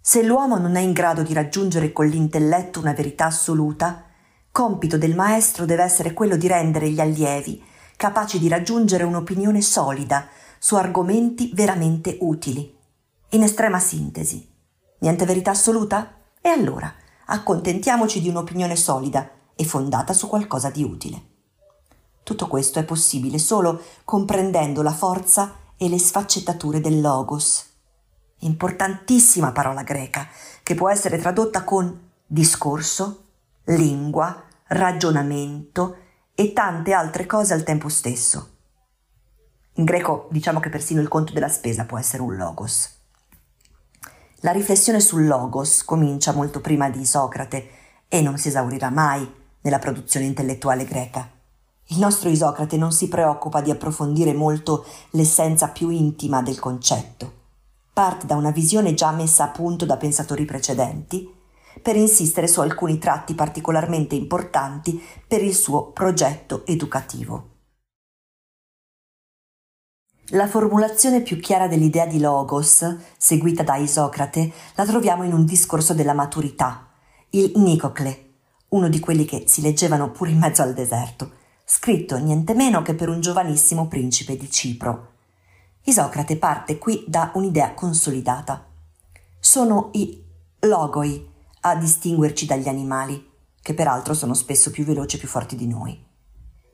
Se 0.00 0.22
l'uomo 0.22 0.58
non 0.58 0.76
è 0.76 0.80
in 0.80 0.92
grado 0.92 1.22
di 1.22 1.32
raggiungere 1.32 1.92
con 1.92 2.06
l'intelletto 2.06 2.78
una 2.78 2.92
verità 2.92 3.26
assoluta, 3.26 4.04
compito 4.52 4.98
del 4.98 5.14
maestro 5.14 5.64
deve 5.64 5.82
essere 5.82 6.12
quello 6.12 6.36
di 6.36 6.46
rendere 6.46 6.90
gli 6.90 7.00
allievi 7.00 7.64
capaci 7.96 8.38
di 8.38 8.48
raggiungere 8.48 9.04
un'opinione 9.04 9.62
solida 9.62 10.28
su 10.58 10.74
argomenti 10.74 11.50
veramente 11.54 12.18
utili. 12.20 12.76
In 13.30 13.42
estrema 13.42 13.78
sintesi, 13.78 14.46
niente 14.98 15.24
verità 15.24 15.52
assoluta? 15.52 16.18
E 16.40 16.48
allora, 16.48 16.92
accontentiamoci 17.26 18.20
di 18.20 18.28
un'opinione 18.28 18.76
solida 18.76 19.30
e 19.54 19.64
fondata 19.64 20.12
su 20.12 20.28
qualcosa 20.28 20.70
di 20.70 20.82
utile. 20.82 21.33
Tutto 22.24 22.48
questo 22.48 22.78
è 22.78 22.84
possibile 22.84 23.38
solo 23.38 23.80
comprendendo 24.04 24.82
la 24.82 24.92
forza 24.92 25.56
e 25.76 25.88
le 25.90 25.98
sfaccettature 25.98 26.80
del 26.80 27.02
logos. 27.02 27.66
Importantissima 28.40 29.52
parola 29.52 29.82
greca 29.82 30.26
che 30.62 30.74
può 30.74 30.90
essere 30.90 31.18
tradotta 31.18 31.64
con 31.64 32.10
discorso, 32.26 33.24
lingua, 33.64 34.42
ragionamento 34.68 35.98
e 36.34 36.54
tante 36.54 36.94
altre 36.94 37.26
cose 37.26 37.52
al 37.52 37.62
tempo 37.62 37.90
stesso. 37.90 38.52
In 39.74 39.84
greco 39.84 40.28
diciamo 40.30 40.60
che 40.60 40.70
persino 40.70 41.02
il 41.02 41.08
conto 41.08 41.34
della 41.34 41.48
spesa 41.48 41.84
può 41.84 41.98
essere 41.98 42.22
un 42.22 42.36
logos. 42.36 43.02
La 44.40 44.52
riflessione 44.52 45.00
sul 45.00 45.26
logos 45.26 45.84
comincia 45.84 46.32
molto 46.32 46.62
prima 46.62 46.88
di 46.88 47.00
Isocrate 47.00 47.68
e 48.08 48.22
non 48.22 48.38
si 48.38 48.48
esaurirà 48.48 48.88
mai 48.88 49.30
nella 49.60 49.78
produzione 49.78 50.26
intellettuale 50.26 50.84
greca. 50.84 51.33
Il 51.88 51.98
nostro 51.98 52.30
Isocrate 52.30 52.76
non 52.76 52.92
si 52.92 53.08
preoccupa 53.08 53.60
di 53.60 53.70
approfondire 53.70 54.32
molto 54.32 54.84
l'essenza 55.10 55.68
più 55.68 55.90
intima 55.90 56.42
del 56.42 56.58
concetto. 56.58 57.42
parte 57.94 58.26
da 58.26 58.34
una 58.34 58.50
visione 58.50 58.92
già 58.92 59.12
messa 59.12 59.44
a 59.44 59.48
punto 59.48 59.86
da 59.86 59.96
pensatori 59.96 60.44
precedenti 60.44 61.32
per 61.80 61.94
insistere 61.94 62.48
su 62.48 62.60
alcuni 62.60 62.98
tratti 62.98 63.34
particolarmente 63.34 64.16
importanti 64.16 65.00
per 65.26 65.42
il 65.42 65.54
suo 65.54 65.92
progetto 65.92 66.66
educativo. 66.66 67.50
La 70.28 70.48
formulazione 70.48 71.20
più 71.20 71.38
chiara 71.38 71.68
dell'idea 71.68 72.06
di 72.06 72.18
logos, 72.18 72.96
seguita 73.16 73.62
da 73.62 73.76
Isocrate, 73.76 74.52
la 74.74 74.84
troviamo 74.84 75.22
in 75.22 75.32
un 75.32 75.44
discorso 75.44 75.94
della 75.94 76.14
maturità, 76.14 76.88
il 77.30 77.52
Nicocle, 77.56 78.32
uno 78.70 78.88
di 78.88 78.98
quelli 78.98 79.24
che 79.24 79.44
si 79.46 79.60
leggevano 79.60 80.10
pure 80.10 80.30
in 80.30 80.38
mezzo 80.38 80.62
al 80.62 80.72
deserto, 80.72 81.30
scritto 81.64 82.18
niente 82.18 82.54
meno 82.54 82.82
che 82.82 82.94
per 82.94 83.08
un 83.08 83.20
giovanissimo 83.20 83.88
principe 83.88 84.36
di 84.36 84.50
Cipro. 84.50 85.12
Isocrate 85.84 86.36
parte 86.36 86.78
qui 86.78 87.04
da 87.06 87.30
un'idea 87.34 87.74
consolidata. 87.74 88.66
Sono 89.40 89.90
i 89.92 90.22
logoi 90.60 91.26
a 91.60 91.76
distinguerci 91.76 92.46
dagli 92.46 92.68
animali, 92.68 93.30
che 93.60 93.74
peraltro 93.74 94.14
sono 94.14 94.34
spesso 94.34 94.70
più 94.70 94.84
veloci 94.84 95.16
e 95.16 95.18
più 95.18 95.28
forti 95.28 95.56
di 95.56 95.66
noi. 95.66 95.98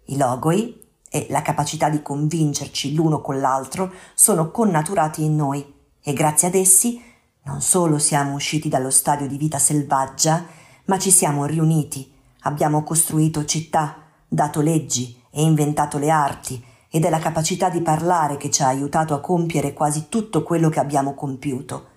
I 0.06 0.16
logoi 0.16 0.80
e 1.08 1.26
la 1.30 1.42
capacità 1.42 1.88
di 1.88 2.02
convincerci 2.02 2.94
l'uno 2.94 3.20
con 3.20 3.40
l'altro 3.40 3.92
sono 4.14 4.50
connaturati 4.50 5.24
in 5.24 5.36
noi 5.36 5.74
e 6.00 6.12
grazie 6.12 6.48
ad 6.48 6.54
essi 6.54 7.02
non 7.42 7.60
solo 7.60 7.98
siamo 7.98 8.34
usciti 8.34 8.68
dallo 8.68 8.90
stadio 8.90 9.26
di 9.26 9.36
vita 9.36 9.58
selvaggia, 9.58 10.44
ma 10.84 10.98
ci 10.98 11.10
siamo 11.10 11.46
riuniti, 11.46 12.12
abbiamo 12.40 12.82
costruito 12.84 13.44
città, 13.44 13.99
dato 14.32 14.60
leggi 14.60 15.20
e 15.28 15.42
inventato 15.42 15.98
le 15.98 16.08
arti 16.08 16.64
ed 16.88 17.04
è 17.04 17.10
la 17.10 17.18
capacità 17.18 17.68
di 17.68 17.80
parlare 17.80 18.36
che 18.36 18.48
ci 18.48 18.62
ha 18.62 18.68
aiutato 18.68 19.12
a 19.12 19.20
compiere 19.20 19.72
quasi 19.72 20.08
tutto 20.08 20.44
quello 20.44 20.68
che 20.68 20.78
abbiamo 20.78 21.14
compiuto. 21.14 21.88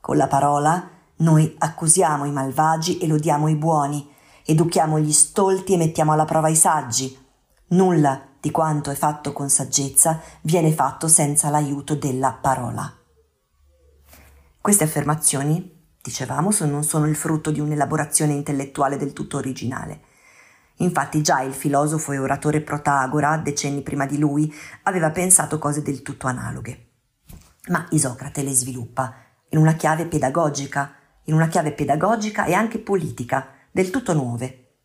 Con 0.00 0.16
la 0.16 0.26
parola 0.26 0.90
noi 1.16 1.54
accusiamo 1.56 2.24
i 2.24 2.32
malvagi 2.32 2.98
e 2.98 3.06
lodiamo 3.06 3.46
i 3.46 3.54
buoni, 3.54 4.08
educhiamo 4.44 4.98
gli 4.98 5.12
stolti 5.12 5.74
e 5.74 5.76
mettiamo 5.76 6.12
alla 6.12 6.24
prova 6.24 6.48
i 6.48 6.56
saggi. 6.56 7.16
Nulla 7.68 8.20
di 8.40 8.50
quanto 8.50 8.90
è 8.90 8.94
fatto 8.94 9.32
con 9.32 9.48
saggezza 9.48 10.20
viene 10.40 10.72
fatto 10.72 11.06
senza 11.06 11.50
l'aiuto 11.50 11.94
della 11.94 12.32
parola. 12.32 12.92
Queste 14.60 14.84
affermazioni, 14.84 15.78
dicevamo, 16.02 16.50
non 16.60 16.82
sono 16.82 17.06
il 17.06 17.16
frutto 17.16 17.50
di 17.50 17.60
un'elaborazione 17.60 18.32
intellettuale 18.32 18.96
del 18.96 19.12
tutto 19.12 19.36
originale. 19.36 20.08
Infatti 20.80 21.22
già 21.22 21.40
il 21.42 21.52
filosofo 21.52 22.12
e 22.12 22.18
oratore 22.18 22.60
Protagora, 22.60 23.36
decenni 23.36 23.82
prima 23.82 24.06
di 24.06 24.18
lui, 24.18 24.52
aveva 24.84 25.10
pensato 25.10 25.58
cose 25.58 25.82
del 25.82 26.02
tutto 26.02 26.26
analoghe. 26.26 26.88
Ma 27.68 27.86
Isocrate 27.90 28.42
le 28.42 28.52
sviluppa 28.52 29.14
in 29.50 29.58
una 29.58 29.74
chiave 29.74 30.06
pedagogica, 30.06 30.94
in 31.24 31.34
una 31.34 31.48
chiave 31.48 31.72
pedagogica 31.72 32.44
e 32.44 32.54
anche 32.54 32.78
politica, 32.78 33.48
del 33.70 33.90
tutto 33.90 34.14
nuove. 34.14 34.76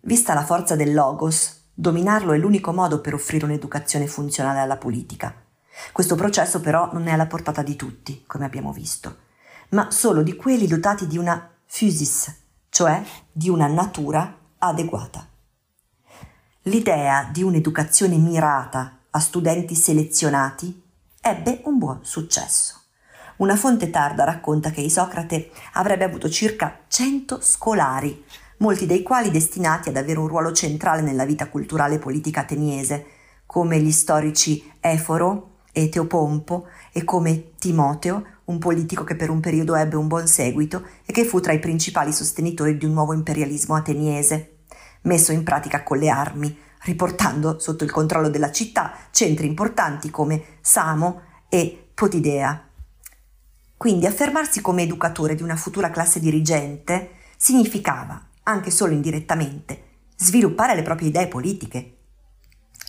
Vista 0.00 0.34
la 0.34 0.44
forza 0.44 0.76
del 0.76 0.92
logos, 0.92 1.60
Dominarlo 1.74 2.32
è 2.32 2.38
l'unico 2.38 2.72
modo 2.72 3.00
per 3.00 3.14
offrire 3.14 3.46
un'educazione 3.46 4.06
funzionale 4.06 4.58
alla 4.58 4.76
politica. 4.76 5.34
Questo 5.90 6.16
processo 6.16 6.60
però 6.60 6.90
non 6.92 7.06
è 7.06 7.12
alla 7.12 7.26
portata 7.26 7.62
di 7.62 7.76
tutti, 7.76 8.24
come 8.26 8.44
abbiamo 8.44 8.72
visto, 8.72 9.16
ma 9.70 9.90
solo 9.90 10.22
di 10.22 10.36
quelli 10.36 10.66
dotati 10.66 11.06
di 11.06 11.16
una 11.16 11.50
physis, 11.64 12.34
cioè 12.68 13.02
di 13.30 13.48
una 13.48 13.68
natura 13.68 14.40
adeguata. 14.64 15.26
L'idea 16.62 17.28
di 17.32 17.42
un'educazione 17.42 18.16
mirata 18.16 18.98
a 19.10 19.18
studenti 19.18 19.74
selezionati 19.74 20.80
ebbe 21.20 21.62
un 21.64 21.78
buon 21.78 22.04
successo. 22.04 22.80
Una 23.36 23.56
fonte 23.56 23.90
tarda 23.90 24.22
racconta 24.22 24.70
che 24.70 24.80
Isocrate 24.80 25.50
avrebbe 25.72 26.04
avuto 26.04 26.28
circa 26.30 26.82
100 26.86 27.40
scolari 27.40 28.24
molti 28.58 28.86
dei 28.86 29.02
quali 29.02 29.32
destinati 29.32 29.88
ad 29.88 29.96
avere 29.96 30.20
un 30.20 30.28
ruolo 30.28 30.52
centrale 30.52 31.02
nella 31.02 31.24
vita 31.24 31.48
culturale 31.48 31.96
e 31.96 31.98
politica 31.98 32.42
ateniese, 32.42 33.06
come 33.44 33.80
gli 33.80 33.90
storici 33.90 34.72
Eforo 34.78 35.56
e 35.72 35.88
Teopompo 35.88 36.68
e 36.92 37.02
come 37.02 37.54
Timoteo, 37.58 38.24
un 38.44 38.58
politico 38.58 39.04
che 39.04 39.16
per 39.16 39.30
un 39.30 39.40
periodo 39.40 39.74
ebbe 39.74 39.96
un 39.96 40.08
buon 40.08 40.26
seguito 40.26 40.84
e 41.04 41.12
che 41.12 41.24
fu 41.24 41.40
tra 41.40 41.52
i 41.52 41.58
principali 41.58 42.12
sostenitori 42.12 42.76
di 42.76 42.84
un 42.84 42.92
nuovo 42.92 43.12
imperialismo 43.12 43.74
ateniese, 43.74 44.58
messo 45.02 45.32
in 45.32 45.44
pratica 45.44 45.82
con 45.82 45.98
le 45.98 46.08
armi, 46.08 46.56
riportando 46.84 47.58
sotto 47.58 47.84
il 47.84 47.90
controllo 47.90 48.28
della 48.28 48.50
città 48.50 48.92
centri 49.10 49.46
importanti 49.46 50.10
come 50.10 50.42
Samo 50.60 51.22
e 51.48 51.90
Potidea. 51.94 52.68
Quindi 53.76 54.06
affermarsi 54.06 54.60
come 54.60 54.82
educatore 54.82 55.34
di 55.34 55.42
una 55.42 55.56
futura 55.56 55.90
classe 55.90 56.20
dirigente 56.20 57.10
significava 57.36 58.28
anche 58.44 58.70
solo 58.70 58.92
indirettamente, 58.92 59.82
sviluppare 60.16 60.74
le 60.74 60.82
proprie 60.82 61.08
idee 61.08 61.28
politiche. 61.28 61.96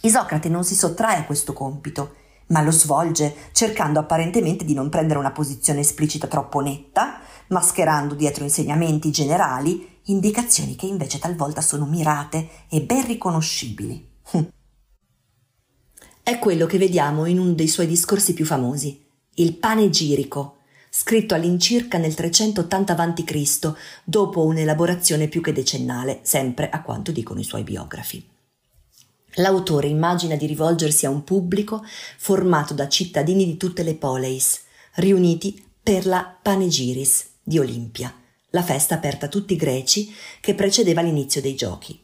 Isocrate 0.02 0.50
non 0.50 0.64
si 0.64 0.76
sottrae 0.76 1.18
a 1.18 1.26
questo 1.26 1.54
compito, 1.54 2.16
ma 2.54 2.62
lo 2.62 2.72
svolge 2.72 3.36
cercando 3.52 4.00
apparentemente 4.00 4.64
di 4.64 4.76
non 4.76 4.88
prendere 4.88 5.18
una 5.18 5.32
posizione 5.32 5.80
esplicita 5.80 6.28
troppo 6.28 6.60
netta, 6.60 7.20
mascherando 7.48 8.14
dietro 8.14 8.44
insegnamenti 8.44 9.10
generali 9.10 10.00
indicazioni 10.04 10.76
che 10.76 10.86
invece 10.86 11.18
talvolta 11.18 11.62
sono 11.62 11.86
mirate 11.86 12.48
e 12.70 12.82
ben 12.82 13.06
riconoscibili. 13.08 14.12
È 16.22 16.40
quello 16.40 16.68
che 16.68 16.78
vediamo 16.78 17.26
in 17.26 17.40
uno 17.40 17.54
dei 17.54 17.68
suoi 17.68 17.88
discorsi 17.88 18.34
più 18.34 18.46
famosi, 18.46 19.04
il 19.36 19.56
panegirico, 19.56 20.58
scritto 20.90 21.34
all'incirca 21.34 21.98
nel 21.98 22.14
380 22.14 22.96
a.C., 22.96 23.74
dopo 24.04 24.46
un'elaborazione 24.46 25.28
più 25.28 25.42
che 25.42 25.54
decennale, 25.54 26.20
sempre 26.22 26.70
a 26.70 26.84
quanto 26.84 27.12
dicono 27.12 27.40
i 27.40 27.44
suoi 27.44 27.64
biografi. 27.64 28.33
L'autore 29.38 29.88
immagina 29.88 30.36
di 30.36 30.46
rivolgersi 30.46 31.06
a 31.06 31.10
un 31.10 31.24
pubblico 31.24 31.84
formato 32.18 32.74
da 32.74 32.88
cittadini 32.88 33.46
di 33.46 33.58
tutte 33.58 33.82
le 33.82 33.96
poleis, 33.96 34.62
riuniti 34.96 35.64
per 35.82 36.06
la 36.06 36.38
Panegiris 36.40 37.30
di 37.42 37.58
Olimpia, 37.58 38.14
la 38.52 38.62
festa 38.62 38.96
aperta 38.96 39.26
a 39.26 39.30
tutti 39.30 39.54
i 39.54 39.58
greci 39.58 40.14
che 40.40 40.54
precedeva 40.54 41.02
l'inizio 41.02 41.42
dei 41.42 41.56
giochi. 41.56 42.00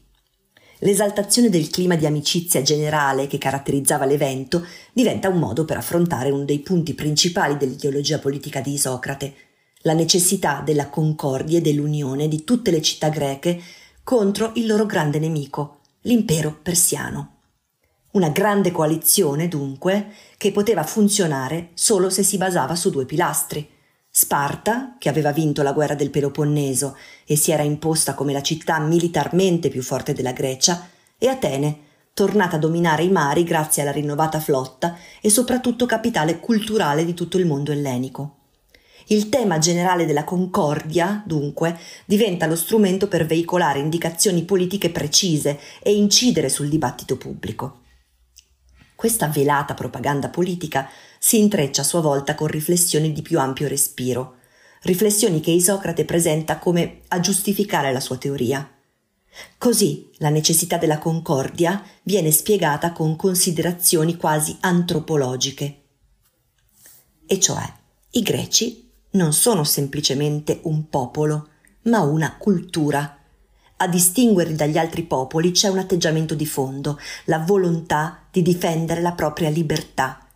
L'esaltazione 0.79 1.49
del 1.49 1.69
clima 1.69 1.95
di 1.95 2.05
amicizia 2.05 2.61
generale 2.61 3.27
che 3.27 3.37
caratterizzava 3.37 4.05
l'evento 4.05 4.65
diventa 4.93 5.29
un 5.29 5.37
modo 5.37 5.65
per 5.65 5.77
affrontare 5.77 6.31
uno 6.31 6.45
dei 6.45 6.59
punti 6.59 6.93
principali 6.93 7.57
dell'ideologia 7.57 8.17
politica 8.17 8.61
di 8.61 8.73
Isocrate, 8.73 9.33
la 9.81 9.93
necessità 9.93 10.61
della 10.65 10.89
concordia 10.89 11.59
e 11.59 11.61
dell'unione 11.61 12.27
di 12.27 12.43
tutte 12.43 12.71
le 12.71 12.81
città 12.81 13.09
greche 13.09 13.61
contro 14.03 14.51
il 14.55 14.65
loro 14.65 14.85
grande 14.85 15.19
nemico, 15.19 15.78
l'impero 16.01 16.57
persiano. 16.61 17.35
Una 18.11 18.29
grande 18.29 18.71
coalizione, 18.71 19.47
dunque, 19.47 20.13
che 20.37 20.51
poteva 20.51 20.83
funzionare 20.83 21.69
solo 21.73 22.09
se 22.09 22.23
si 22.23 22.37
basava 22.37 22.75
su 22.75 22.89
due 22.89 23.05
pilastri, 23.05 23.77
Sparta, 24.11 24.95
che 24.97 25.07
aveva 25.07 25.31
vinto 25.31 25.61
la 25.61 25.71
guerra 25.71 25.93
del 25.93 26.09
Peloponneso 26.09 26.97
e 27.25 27.35
si 27.35 27.51
era 27.51 27.61
imposta 27.61 28.15
come 28.15 28.33
la 28.33 28.41
città 28.41 28.79
militarmente 28.79 29.69
più 29.69 29.83
forte 29.83 30.13
della 30.13 30.31
Grecia, 30.31 30.89
e 31.17 31.27
Atene, 31.27 31.79
tornata 32.13 32.55
a 32.55 32.59
dominare 32.59 33.03
i 33.03 33.11
mari 33.11 33.43
grazie 33.43 33.81
alla 33.83 33.91
rinnovata 33.91 34.39
flotta 34.39 34.97
e 35.21 35.29
soprattutto 35.29 35.85
capitale 35.85 36.39
culturale 36.39 37.05
di 37.05 37.13
tutto 37.13 37.37
il 37.37 37.45
mondo 37.45 37.71
ellenico. 37.71 38.38
Il 39.11 39.29
tema 39.29 39.57
generale 39.57 40.05
della 40.05 40.23
concordia, 40.23 41.23
dunque, 41.25 41.79
diventa 42.05 42.45
lo 42.45 42.55
strumento 42.55 43.07
per 43.07 43.25
veicolare 43.25 43.79
indicazioni 43.79 44.43
politiche 44.43 44.91
precise 44.91 45.59
e 45.81 45.95
incidere 45.95 46.47
sul 46.47 46.69
dibattito 46.69 47.17
pubblico. 47.17 47.81
Questa 48.93 49.27
velata 49.27 49.73
propaganda 49.73 50.29
politica 50.29 50.87
si 51.17 51.39
intreccia 51.39 51.81
a 51.81 51.85
sua 51.85 52.01
volta 52.01 52.35
con 52.35 52.47
riflessioni 52.49 53.11
di 53.11 53.23
più 53.23 53.39
ampio 53.39 53.67
respiro, 53.67 54.35
riflessioni 54.83 55.39
che 55.39 55.51
Isocrate 55.51 56.05
presenta 56.05 56.59
come 56.59 57.01
a 57.07 57.19
giustificare 57.19 57.91
la 57.91 57.99
sua 57.99 58.17
teoria. 58.17 58.69
Così 59.57 60.11
la 60.17 60.29
necessità 60.29 60.77
della 60.77 60.99
concordia 60.99 61.83
viene 62.03 62.29
spiegata 62.29 62.91
con 62.91 63.15
considerazioni 63.15 64.17
quasi 64.17 64.55
antropologiche. 64.59 65.81
E 67.25 67.39
cioè, 67.39 67.63
i 68.11 68.21
greci 68.21 68.87
non 69.11 69.33
sono 69.33 69.63
semplicemente 69.63 70.59
un 70.63 70.89
popolo, 70.89 71.49
ma 71.83 72.01
una 72.01 72.35
cultura 72.37 73.19
a 73.81 73.87
distinguerli 73.87 74.55
dagli 74.55 74.77
altri 74.77 75.03
popoli 75.03 75.51
c'è 75.51 75.69
un 75.69 75.77
atteggiamento 75.77 76.35
di 76.35 76.45
fondo, 76.45 76.99
la 77.25 77.39
volontà 77.39 78.25
di 78.29 78.41
difendere 78.41 78.99
la 79.01 79.13
propria 79.13 79.49
libertà, 79.49 80.27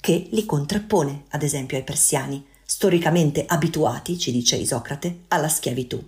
che 0.00 0.28
li 0.30 0.46
contrappone, 0.46 1.24
ad 1.28 1.42
esempio, 1.42 1.76
ai 1.76 1.84
persiani, 1.84 2.42
storicamente 2.64 3.44
abituati, 3.46 4.18
ci 4.18 4.32
dice 4.32 4.56
Isocrate, 4.56 5.24
alla 5.28 5.48
schiavitù. 5.48 6.02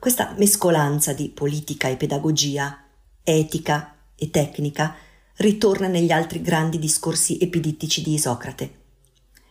Questa 0.00 0.34
mescolanza 0.36 1.12
di 1.12 1.28
politica 1.28 1.86
e 1.86 1.96
pedagogia, 1.96 2.84
etica 3.22 3.94
e 4.16 4.30
tecnica, 4.30 4.96
ritorna 5.36 5.86
negli 5.86 6.10
altri 6.10 6.42
grandi 6.42 6.80
discorsi 6.80 7.38
epidittici 7.40 8.02
di 8.02 8.14
Isocrate. 8.14 8.77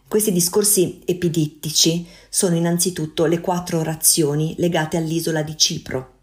Questi 0.08 0.32
discorsi 0.32 1.02
epidittici 1.04 2.08
sono 2.30 2.56
innanzitutto 2.56 3.26
le 3.26 3.42
quattro 3.42 3.80
orazioni 3.80 4.56
legate 4.58 4.96
all'isola 4.96 5.44
di 5.44 5.58
Cipro. 5.58 6.14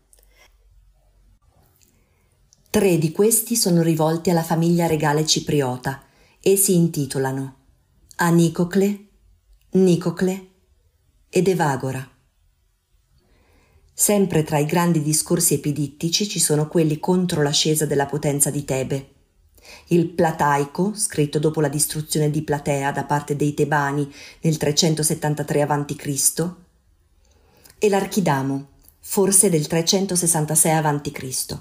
Tre 2.70 2.98
di 2.98 3.12
questi 3.12 3.56
sono 3.56 3.82
rivolti 3.82 4.30
alla 4.30 4.42
famiglia 4.42 4.86
regale 4.86 5.26
cipriota 5.26 6.02
e 6.40 6.56
si 6.56 6.74
intitolano 6.74 7.56
Anicocle, 8.16 9.08
Nicocle 9.72 10.48
ed 11.28 11.46
Evagora. 11.46 12.08
Sempre 13.92 14.44
tra 14.44 14.58
i 14.58 14.64
grandi 14.64 15.02
discorsi 15.02 15.54
epidittici 15.54 16.26
ci 16.26 16.40
sono 16.40 16.68
quelli 16.68 16.98
contro 16.98 17.42
l'ascesa 17.42 17.84
della 17.84 18.06
potenza 18.06 18.50
di 18.50 18.64
Tebe. 18.64 19.13
Il 19.88 20.08
Plataico, 20.08 20.92
scritto 20.94 21.38
dopo 21.38 21.60
la 21.60 21.68
distruzione 21.68 22.30
di 22.30 22.42
Platea 22.42 22.92
da 22.92 23.04
parte 23.04 23.36
dei 23.36 23.54
Tebani 23.54 24.10
nel 24.40 24.56
373 24.56 25.62
a.C., 25.62 26.50
e 27.78 27.88
l'Archidamo, 27.88 28.66
forse 29.00 29.50
del 29.50 29.66
366 29.66 30.72
a.C. 30.72 31.58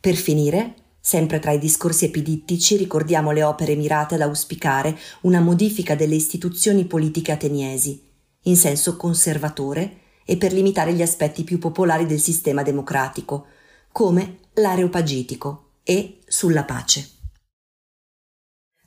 Per 0.00 0.14
finire, 0.14 0.74
sempre 0.98 1.38
tra 1.38 1.50
i 1.52 1.58
discorsi 1.58 2.06
epidittici, 2.06 2.76
ricordiamo 2.76 3.30
le 3.30 3.42
opere 3.42 3.74
mirate 3.74 4.14
ad 4.14 4.22
auspicare 4.22 4.98
una 5.22 5.40
modifica 5.40 5.94
delle 5.94 6.14
istituzioni 6.14 6.86
politiche 6.86 7.32
ateniesi, 7.32 8.02
in 8.44 8.56
senso 8.56 8.96
conservatore 8.96 9.98
e 10.24 10.38
per 10.38 10.54
limitare 10.54 10.94
gli 10.94 11.02
aspetti 11.02 11.44
più 11.44 11.58
popolari 11.58 12.06
del 12.06 12.20
sistema 12.20 12.62
democratico, 12.62 13.46
come 13.92 14.38
l'areopagitico 14.54 15.63
e 15.84 16.22
sulla 16.26 16.64
pace. 16.64 17.10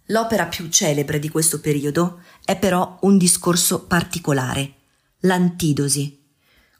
L'opera 0.08 0.48
più 0.48 0.68
celebre 0.68 1.20
di 1.20 1.30
questo 1.30 1.62
periodo 1.62 2.22
è 2.44 2.58
però 2.58 2.98
un 3.02 3.18
discorso 3.18 3.86
particolare, 3.86 4.74
l'Antidosi, 5.20 6.26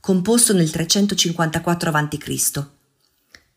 composto 0.02 0.54
nel 0.54 0.70
354 0.70 1.92
a.C. 1.92 2.66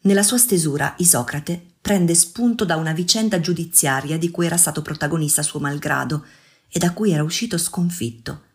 Nella 0.02 0.22
sua 0.22 0.38
stesura 0.38 0.94
Isocrate 0.98 1.60
prende 1.80 2.14
spunto 2.14 2.64
da 2.64 2.76
una 2.76 2.92
vicenda 2.92 3.40
giudiziaria 3.40 4.18
di 4.18 4.30
cui 4.30 4.46
era 4.46 4.56
stato 4.56 4.82
protagonista 4.82 5.42
suo 5.42 5.58
malgrado 5.58 6.24
e 6.68 6.78
da 6.78 6.92
cui 6.92 7.10
era 7.10 7.24
uscito 7.24 7.58
sconfitto 7.58 8.48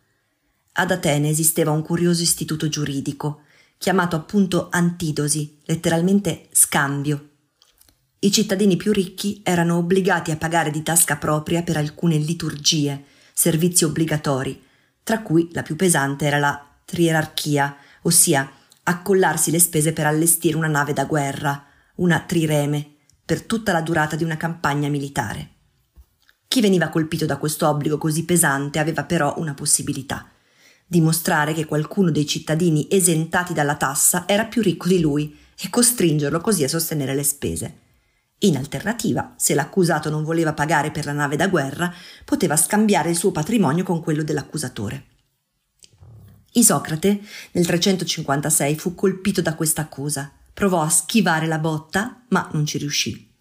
ad 0.78 0.90
Atene 0.90 1.30
esisteva 1.30 1.70
un 1.70 1.82
curioso 1.82 2.22
istituto 2.22 2.68
giuridico, 2.68 3.42
chiamato 3.78 4.16
appunto 4.16 4.68
antidosi, 4.70 5.58
letteralmente 5.64 6.48
scambio. 6.52 7.35
I 8.18 8.32
cittadini 8.32 8.76
più 8.76 8.92
ricchi 8.92 9.40
erano 9.44 9.76
obbligati 9.76 10.30
a 10.30 10.36
pagare 10.36 10.70
di 10.70 10.82
tasca 10.82 11.16
propria 11.16 11.62
per 11.62 11.76
alcune 11.76 12.16
liturgie, 12.16 13.04
servizi 13.32 13.84
obbligatori, 13.84 14.62
tra 15.02 15.22
cui 15.22 15.50
la 15.52 15.62
più 15.62 15.76
pesante 15.76 16.26
era 16.26 16.38
la 16.38 16.66
trierarchia, 16.84 17.76
ossia 18.02 18.50
accollarsi 18.84 19.50
le 19.50 19.58
spese 19.58 19.92
per 19.92 20.06
allestire 20.06 20.56
una 20.56 20.68
nave 20.68 20.92
da 20.92 21.04
guerra, 21.04 21.64
una 21.96 22.20
trireme, 22.20 22.94
per 23.24 23.42
tutta 23.42 23.72
la 23.72 23.80
durata 23.80 24.16
di 24.16 24.24
una 24.24 24.36
campagna 24.36 24.88
militare. 24.88 25.50
Chi 26.48 26.60
veniva 26.60 26.88
colpito 26.88 27.26
da 27.26 27.36
questo 27.36 27.68
obbligo 27.68 27.98
così 27.98 28.24
pesante 28.24 28.78
aveva 28.78 29.04
però 29.04 29.34
una 29.38 29.54
possibilità 29.54 30.30
dimostrare 30.86 31.52
che 31.52 31.64
qualcuno 31.64 32.10
dei 32.10 32.26
cittadini 32.26 32.86
esentati 32.88 33.52
dalla 33.52 33.74
tassa 33.74 34.24
era 34.26 34.44
più 34.44 34.62
ricco 34.62 34.86
di 34.86 35.00
lui 35.00 35.36
e 35.60 35.68
costringerlo 35.68 36.40
così 36.40 36.62
a 36.62 36.68
sostenere 36.68 37.14
le 37.14 37.24
spese. 37.24 37.78
In 38.40 38.56
alternativa, 38.56 39.34
se 39.36 39.54
l'accusato 39.54 40.10
non 40.10 40.22
voleva 40.22 40.52
pagare 40.52 40.90
per 40.90 41.06
la 41.06 41.12
nave 41.12 41.36
da 41.36 41.48
guerra, 41.48 41.92
poteva 42.24 42.56
scambiare 42.56 43.08
il 43.08 43.16
suo 43.16 43.32
patrimonio 43.32 43.82
con 43.82 44.02
quello 44.02 44.22
dell'accusatore. 44.22 45.04
Isocrate 46.52 47.20
nel 47.52 47.64
356 47.64 48.76
fu 48.76 48.94
colpito 48.94 49.40
da 49.40 49.54
questa 49.54 49.82
accusa, 49.82 50.30
provò 50.52 50.82
a 50.82 50.88
schivare 50.90 51.46
la 51.46 51.58
botta, 51.58 52.24
ma 52.28 52.48
non 52.52 52.66
ci 52.66 52.76
riuscì. 52.76 53.34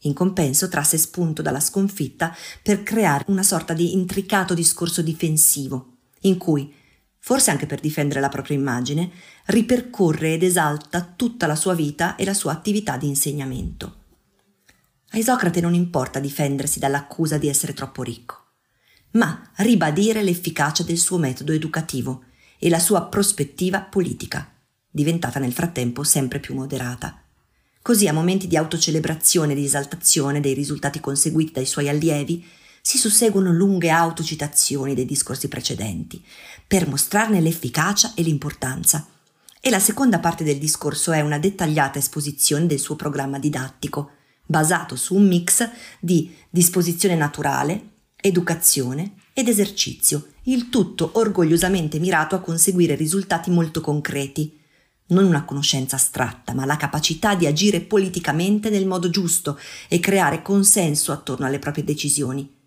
In 0.00 0.12
compenso 0.12 0.68
trasse 0.68 0.98
spunto 0.98 1.40
dalla 1.40 1.60
sconfitta 1.60 2.34
per 2.62 2.82
creare 2.82 3.24
una 3.28 3.42
sorta 3.42 3.72
di 3.72 3.94
intricato 3.94 4.52
discorso 4.52 5.00
difensivo, 5.00 5.96
in 6.22 6.36
cui 6.36 6.74
forse 7.18 7.50
anche 7.50 7.66
per 7.66 7.80
difendere 7.80 8.20
la 8.20 8.28
propria 8.28 8.56
immagine, 8.56 9.10
ripercorre 9.46 10.34
ed 10.34 10.42
esalta 10.42 11.02
tutta 11.02 11.46
la 11.46 11.54
sua 11.54 11.74
vita 11.74 12.16
e 12.16 12.24
la 12.24 12.34
sua 12.34 12.52
attività 12.52 12.96
di 12.96 13.06
insegnamento. 13.06 14.00
A 15.14 15.18
Isocrate 15.18 15.60
non 15.60 15.74
importa 15.74 16.20
difendersi 16.20 16.78
dall'accusa 16.78 17.36
di 17.36 17.46
essere 17.46 17.74
troppo 17.74 18.02
ricco, 18.02 18.46
ma 19.10 19.50
ribadire 19.56 20.22
l'efficacia 20.22 20.84
del 20.84 20.96
suo 20.96 21.18
metodo 21.18 21.52
educativo 21.52 22.24
e 22.58 22.70
la 22.70 22.78
sua 22.78 23.02
prospettiva 23.02 23.82
politica, 23.82 24.50
diventata 24.90 25.38
nel 25.38 25.52
frattempo 25.52 26.02
sempre 26.02 26.40
più 26.40 26.54
moderata. 26.54 27.22
Così 27.82 28.08
a 28.08 28.12
momenti 28.14 28.46
di 28.46 28.56
autocelebrazione 28.56 29.52
e 29.52 29.56
di 29.56 29.66
esaltazione 29.66 30.40
dei 30.40 30.54
risultati 30.54 30.98
conseguiti 30.98 31.52
dai 31.52 31.66
suoi 31.66 31.90
allievi, 31.90 32.42
si 32.80 32.96
susseguono 32.96 33.52
lunghe 33.52 33.90
autocitazioni 33.90 34.94
dei 34.94 35.04
discorsi 35.04 35.48
precedenti, 35.48 36.24
per 36.66 36.88
mostrarne 36.88 37.42
l'efficacia 37.42 38.14
e 38.14 38.22
l'importanza. 38.22 39.06
E 39.60 39.68
la 39.68 39.78
seconda 39.78 40.20
parte 40.20 40.42
del 40.42 40.58
discorso 40.58 41.12
è 41.12 41.20
una 41.20 41.38
dettagliata 41.38 41.98
esposizione 41.98 42.66
del 42.66 42.80
suo 42.80 42.96
programma 42.96 43.38
didattico, 43.38 44.12
basato 44.46 44.96
su 44.96 45.14
un 45.14 45.26
mix 45.26 45.68
di 46.00 46.34
disposizione 46.50 47.14
naturale, 47.14 47.90
educazione 48.20 49.14
ed 49.32 49.48
esercizio, 49.48 50.28
il 50.44 50.68
tutto 50.68 51.12
orgogliosamente 51.14 51.98
mirato 51.98 52.34
a 52.34 52.40
conseguire 52.40 52.94
risultati 52.94 53.50
molto 53.50 53.80
concreti, 53.80 54.58
non 55.08 55.24
una 55.24 55.44
conoscenza 55.44 55.96
astratta, 55.96 56.54
ma 56.54 56.64
la 56.64 56.76
capacità 56.76 57.34
di 57.34 57.46
agire 57.46 57.80
politicamente 57.80 58.70
nel 58.70 58.86
modo 58.86 59.10
giusto 59.10 59.58
e 59.88 60.00
creare 60.00 60.42
consenso 60.42 61.12
attorno 61.12 61.46
alle 61.46 61.58
proprie 61.58 61.84
decisioni, 61.84 62.60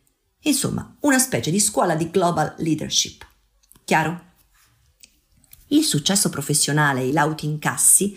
Insomma, 0.48 0.96
una 1.02 1.18
specie 1.18 1.50
di 1.50 1.60
scuola 1.60 1.96
di 1.96 2.12
global 2.12 2.54
leadership. 2.60 3.26
Chiaro? 3.84 4.34
Il 5.70 5.84
successo 5.84 6.30
professionale 6.30 7.02
e 7.02 7.08
i 7.08 7.12
lauti 7.12 7.46
incassi, 7.46 8.16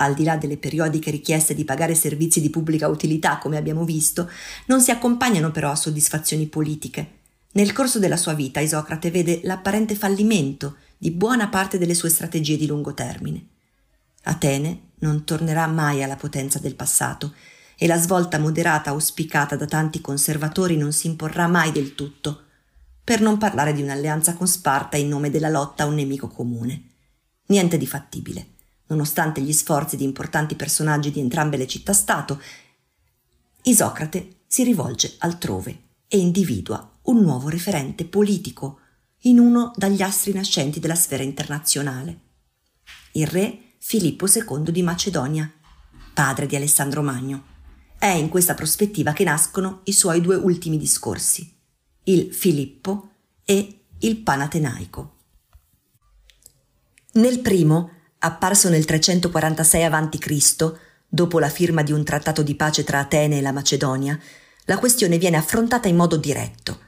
al 0.00 0.14
di 0.14 0.24
là 0.24 0.36
delle 0.36 0.56
periodiche 0.56 1.10
richieste 1.10 1.54
di 1.54 1.64
pagare 1.64 1.94
servizi 1.94 2.40
di 2.40 2.50
pubblica 2.50 2.88
utilità, 2.88 3.38
come 3.38 3.56
abbiamo 3.56 3.84
visto, 3.84 4.30
non 4.66 4.80
si 4.80 4.90
accompagnano 4.90 5.50
però 5.50 5.70
a 5.70 5.76
soddisfazioni 5.76 6.46
politiche. 6.46 7.16
Nel 7.52 7.72
corso 7.72 7.98
della 7.98 8.16
sua 8.16 8.34
vita 8.34 8.60
Isocrate 8.60 9.10
vede 9.10 9.40
l'apparente 9.42 9.94
fallimento 9.94 10.76
di 10.96 11.10
buona 11.10 11.48
parte 11.48 11.78
delle 11.78 11.94
sue 11.94 12.10
strategie 12.10 12.56
di 12.56 12.66
lungo 12.66 12.94
termine. 12.94 13.46
Atene 14.24 14.80
non 15.00 15.24
tornerà 15.24 15.66
mai 15.66 16.02
alla 16.02 16.16
potenza 16.16 16.58
del 16.58 16.74
passato 16.74 17.34
e 17.76 17.86
la 17.86 17.98
svolta 17.98 18.38
moderata 18.38 18.90
auspicata 18.90 19.56
da 19.56 19.66
tanti 19.66 20.00
conservatori 20.00 20.76
non 20.76 20.92
si 20.92 21.06
imporrà 21.06 21.46
mai 21.46 21.72
del 21.72 21.94
tutto, 21.94 22.42
per 23.02 23.20
non 23.20 23.38
parlare 23.38 23.72
di 23.72 23.82
un'alleanza 23.82 24.34
con 24.34 24.46
Sparta 24.46 24.96
in 24.96 25.08
nome 25.08 25.30
della 25.30 25.48
lotta 25.48 25.84
a 25.84 25.86
un 25.86 25.94
nemico 25.94 26.28
comune. 26.28 26.82
Niente 27.46 27.78
di 27.78 27.86
fattibile, 27.86 28.46
nonostante 28.88 29.40
gli 29.40 29.52
sforzi 29.52 29.96
di 29.96 30.04
importanti 30.04 30.54
personaggi 30.54 31.10
di 31.10 31.20
entrambe 31.20 31.56
le 31.56 31.66
città-stato. 31.66 32.40
Isocrate 33.62 34.40
si 34.46 34.64
rivolge 34.64 35.14
altrove 35.18 35.82
e 36.08 36.18
individua 36.18 36.98
un 37.02 37.20
nuovo 37.20 37.48
referente 37.48 38.04
politico 38.04 38.80
in 39.22 39.38
uno 39.38 39.72
dagli 39.76 40.02
astri 40.02 40.32
nascenti 40.32 40.80
della 40.80 40.94
sfera 40.94 41.22
internazionale. 41.22 42.20
Il 43.12 43.26
re 43.26 43.74
Filippo 43.78 44.26
II 44.26 44.70
di 44.70 44.82
Macedonia, 44.82 45.50
padre 46.12 46.46
di 46.46 46.56
Alessandro 46.56 47.02
Magno. 47.02 47.56
È 47.98 48.06
in 48.06 48.28
questa 48.28 48.54
prospettiva 48.54 49.12
che 49.12 49.24
nascono 49.24 49.80
i 49.84 49.92
suoi 49.92 50.20
due 50.20 50.36
ultimi 50.36 50.78
discorsi, 50.78 51.56
il 52.04 52.32
Filippo 52.32 53.10
e 53.44 53.86
il 53.98 54.16
Panatenaico. 54.18 55.16
Nel 57.14 57.40
primo, 57.40 57.90
apparso 58.18 58.68
nel 58.68 58.84
346 58.84 59.84
a.C., 59.84 60.72
dopo 61.06 61.38
la 61.38 61.48
firma 61.48 61.82
di 61.82 61.92
un 61.92 62.04
trattato 62.04 62.42
di 62.42 62.54
pace 62.54 62.84
tra 62.84 63.00
Atene 63.00 63.38
e 63.38 63.40
la 63.40 63.52
Macedonia, 63.52 64.18
la 64.64 64.78
questione 64.78 65.18
viene 65.18 65.36
affrontata 65.36 65.88
in 65.88 65.96
modo 65.96 66.16
diretto. 66.16 66.80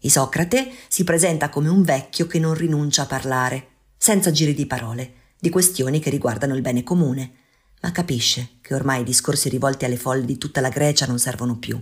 Isocrate 0.00 0.70
si 0.88 1.04
presenta 1.04 1.48
come 1.48 1.68
un 1.68 1.82
vecchio 1.82 2.26
che 2.26 2.38
non 2.38 2.54
rinuncia 2.54 3.02
a 3.02 3.06
parlare, 3.06 3.68
senza 3.96 4.30
giri 4.30 4.54
di 4.54 4.66
parole, 4.66 5.12
di 5.38 5.50
questioni 5.50 5.98
che 5.98 6.10
riguardano 6.10 6.54
il 6.54 6.62
bene 6.62 6.82
comune 6.82 7.42
ma 7.84 7.92
capisce 7.92 8.56
che 8.62 8.74
ormai 8.74 9.02
i 9.02 9.04
discorsi 9.04 9.50
rivolti 9.50 9.84
alle 9.84 9.98
folle 9.98 10.24
di 10.24 10.38
tutta 10.38 10.62
la 10.62 10.70
Grecia 10.70 11.04
non 11.04 11.18
servono 11.18 11.58
più. 11.58 11.78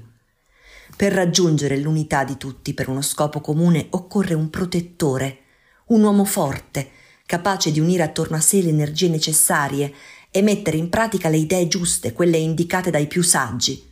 Per 0.97 1.13
raggiungere 1.13 1.79
l'unità 1.79 2.25
di 2.25 2.37
tutti 2.37 2.75
per 2.75 2.89
uno 2.89 3.03
scopo 3.03 3.41
comune 3.41 3.87
occorre 3.91 4.35
un 4.35 4.51
protettore, 4.51 5.39
un 5.87 6.03
uomo 6.03 6.25
forte, 6.25 6.91
capace 7.33 7.73
di 7.73 7.81
unire 7.81 8.03
attorno 8.03 8.37
a 8.37 8.41
sé 8.41 8.61
le 8.61 8.69
energie 8.69 9.09
necessarie 9.09 9.91
e 10.31 10.43
mettere 10.43 10.77
in 10.77 10.91
pratica 10.91 11.31
le 11.31 11.39
idee 11.39 11.67
giuste, 11.67 12.13
quelle 12.13 12.37
indicate 12.37 12.91
dai 12.91 13.07
più 13.07 13.23
saggi. 13.23 13.83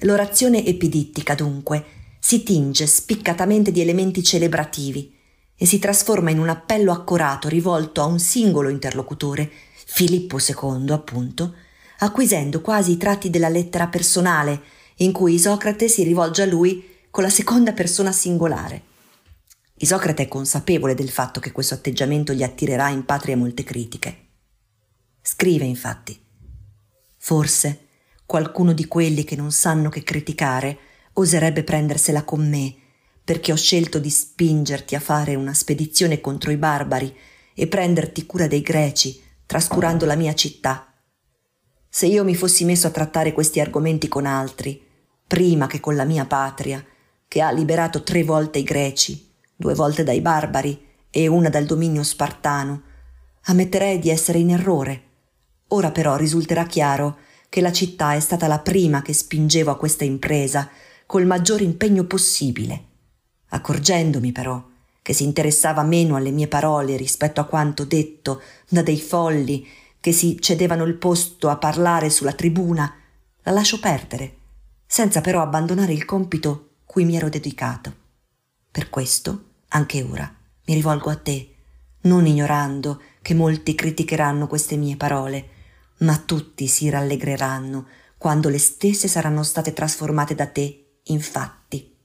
L'orazione 0.00 0.64
epidittica, 0.64 1.34
dunque, 1.34 1.84
si 2.18 2.42
tinge 2.42 2.86
spiccatamente 2.86 3.70
di 3.70 3.82
elementi 3.82 4.22
celebrativi 4.22 5.14
e 5.54 5.66
si 5.66 5.78
trasforma 5.78 6.30
in 6.30 6.38
un 6.38 6.48
appello 6.48 6.92
accorato 6.92 7.48
rivolto 7.48 8.00
a 8.00 8.06
un 8.06 8.18
singolo 8.18 8.70
interlocutore, 8.70 9.50
Filippo 9.84 10.38
II, 10.38 10.88
appunto, 10.92 11.56
acquisendo 11.98 12.62
quasi 12.62 12.92
i 12.92 12.96
tratti 12.96 13.28
della 13.28 13.50
lettera 13.50 13.88
personale, 13.88 14.62
in 14.96 15.12
cui 15.12 15.34
Isocrate 15.34 15.88
si 15.88 16.02
rivolge 16.04 16.40
a 16.40 16.46
lui 16.46 16.82
con 17.10 17.22
la 17.22 17.28
seconda 17.30 17.72
persona 17.72 18.12
singolare. 18.12 18.94
Isocrate 19.78 20.22
è 20.22 20.28
consapevole 20.28 20.94
del 20.94 21.10
fatto 21.10 21.38
che 21.38 21.52
questo 21.52 21.74
atteggiamento 21.74 22.32
gli 22.32 22.42
attirerà 22.42 22.88
in 22.88 23.04
patria 23.04 23.36
molte 23.36 23.62
critiche. 23.62 24.28
Scrive 25.20 25.64
infatti, 25.66 26.18
forse 27.18 27.88
qualcuno 28.24 28.72
di 28.72 28.86
quelli 28.86 29.24
che 29.24 29.36
non 29.36 29.52
sanno 29.52 29.90
che 29.90 30.02
criticare 30.02 30.78
oserebbe 31.14 31.62
prendersela 31.62 32.24
con 32.24 32.48
me, 32.48 32.74
perché 33.22 33.52
ho 33.52 33.56
scelto 33.56 33.98
di 33.98 34.08
spingerti 34.08 34.94
a 34.94 35.00
fare 35.00 35.34
una 35.34 35.52
spedizione 35.52 36.20
contro 36.20 36.50
i 36.52 36.56
barbari 36.56 37.14
e 37.54 37.66
prenderti 37.66 38.24
cura 38.24 38.46
dei 38.46 38.62
greci, 38.62 39.20
trascurando 39.44 40.06
la 40.06 40.14
mia 40.14 40.34
città. 40.34 40.94
Se 41.88 42.06
io 42.06 42.24
mi 42.24 42.34
fossi 42.34 42.64
messo 42.64 42.86
a 42.86 42.90
trattare 42.90 43.32
questi 43.32 43.60
argomenti 43.60 44.08
con 44.08 44.24
altri, 44.24 44.82
prima 45.26 45.66
che 45.66 45.80
con 45.80 45.96
la 45.96 46.04
mia 46.04 46.24
patria, 46.24 46.82
che 47.28 47.40
ha 47.42 47.50
liberato 47.50 48.02
tre 48.02 48.22
volte 48.22 48.58
i 48.58 48.62
greci, 48.62 49.25
due 49.56 49.74
volte 49.74 50.04
dai 50.04 50.20
barbari 50.20 50.84
e 51.10 51.26
una 51.26 51.48
dal 51.48 51.64
dominio 51.64 52.02
spartano, 52.02 52.82
ammetterei 53.44 53.98
di 53.98 54.10
essere 54.10 54.38
in 54.38 54.50
errore. 54.50 55.02
Ora 55.68 55.90
però 55.90 56.16
risulterà 56.16 56.66
chiaro 56.66 57.18
che 57.48 57.60
la 57.60 57.72
città 57.72 58.12
è 58.12 58.20
stata 58.20 58.46
la 58.46 58.58
prima 58.58 59.02
che 59.02 59.12
spingevo 59.12 59.70
a 59.70 59.76
questa 59.76 60.04
impresa 60.04 60.68
col 61.06 61.24
maggior 61.24 61.62
impegno 61.62 62.04
possibile, 62.04 62.84
accorgendomi 63.48 64.32
però 64.32 64.62
che 65.00 65.12
si 65.12 65.22
interessava 65.22 65.84
meno 65.84 66.16
alle 66.16 66.32
mie 66.32 66.48
parole 66.48 66.96
rispetto 66.96 67.40
a 67.40 67.44
quanto 67.44 67.84
detto 67.84 68.42
da 68.68 68.82
dei 68.82 69.00
folli 69.00 69.66
che 70.00 70.10
si 70.12 70.38
cedevano 70.40 70.84
il 70.84 70.96
posto 70.96 71.48
a 71.48 71.56
parlare 71.56 72.10
sulla 72.10 72.32
tribuna, 72.32 72.92
la 73.42 73.52
lascio 73.52 73.78
perdere, 73.78 74.34
senza 74.84 75.20
però 75.20 75.42
abbandonare 75.42 75.92
il 75.92 76.04
compito 76.04 76.70
cui 76.84 77.04
mi 77.04 77.16
ero 77.16 77.28
dedicato. 77.28 78.05
Per 78.76 78.90
questo, 78.90 79.44
anche 79.68 80.02
ora, 80.02 80.30
mi 80.66 80.74
rivolgo 80.74 81.08
a 81.08 81.16
te, 81.16 81.54
non 82.02 82.26
ignorando 82.26 83.00
che 83.22 83.32
molti 83.32 83.74
criticheranno 83.74 84.46
queste 84.46 84.76
mie 84.76 84.96
parole, 84.96 85.48
ma 86.00 86.18
tutti 86.18 86.66
si 86.66 86.90
rallegreranno 86.90 87.86
quando 88.18 88.50
le 88.50 88.58
stesse 88.58 89.08
saranno 89.08 89.42
state 89.44 89.72
trasformate 89.72 90.34
da 90.34 90.44
te 90.44 90.98
in 91.04 91.22
fatti. 91.22 91.96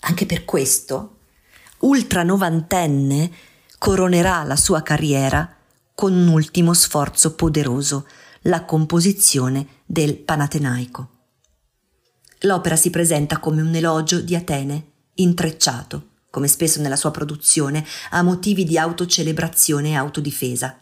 Anche 0.00 0.24
per 0.24 0.46
questo, 0.46 1.18
ultra 1.80 2.22
novantenne 2.22 3.30
coronerà 3.76 4.44
la 4.44 4.56
sua 4.56 4.80
carriera 4.80 5.56
con 5.94 6.14
un 6.14 6.28
ultimo 6.28 6.72
sforzo 6.72 7.34
poderoso, 7.34 8.08
la 8.44 8.64
composizione 8.64 9.82
del 9.84 10.16
Panatenaico. 10.16 11.15
L'opera 12.40 12.76
si 12.76 12.90
presenta 12.90 13.38
come 13.38 13.62
un 13.62 13.74
elogio 13.74 14.20
di 14.20 14.34
Atene, 14.34 14.92
intrecciato, 15.14 16.08
come 16.30 16.48
spesso 16.48 16.82
nella 16.82 16.96
sua 16.96 17.10
produzione, 17.10 17.84
a 18.10 18.22
motivi 18.22 18.64
di 18.64 18.76
autocelebrazione 18.76 19.90
e 19.90 19.94
autodifesa. 19.94 20.76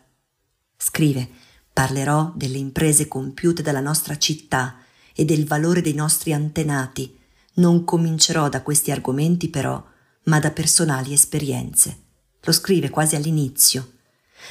Scrive 0.77 1.29
Parlerò 1.75 2.33
delle 2.37 2.59
imprese 2.59 3.09
compiute 3.09 3.61
dalla 3.61 3.81
nostra 3.81 4.17
città 4.17 4.77
e 5.13 5.25
del 5.25 5.45
valore 5.45 5.81
dei 5.81 5.95
nostri 5.95 6.33
antenati. 6.33 7.19
Non 7.55 7.85
comincerò 7.85 8.49
da 8.49 8.63
questi 8.63 8.93
argomenti 8.93 9.49
però, 9.49 9.85
ma 10.25 10.39
da 10.39 10.53
personali 10.53 11.13
esperienze. 11.13 11.99
Lo 12.43 12.53
scrive 12.53 12.91
quasi 12.91 13.17
all'inizio. 13.17 13.91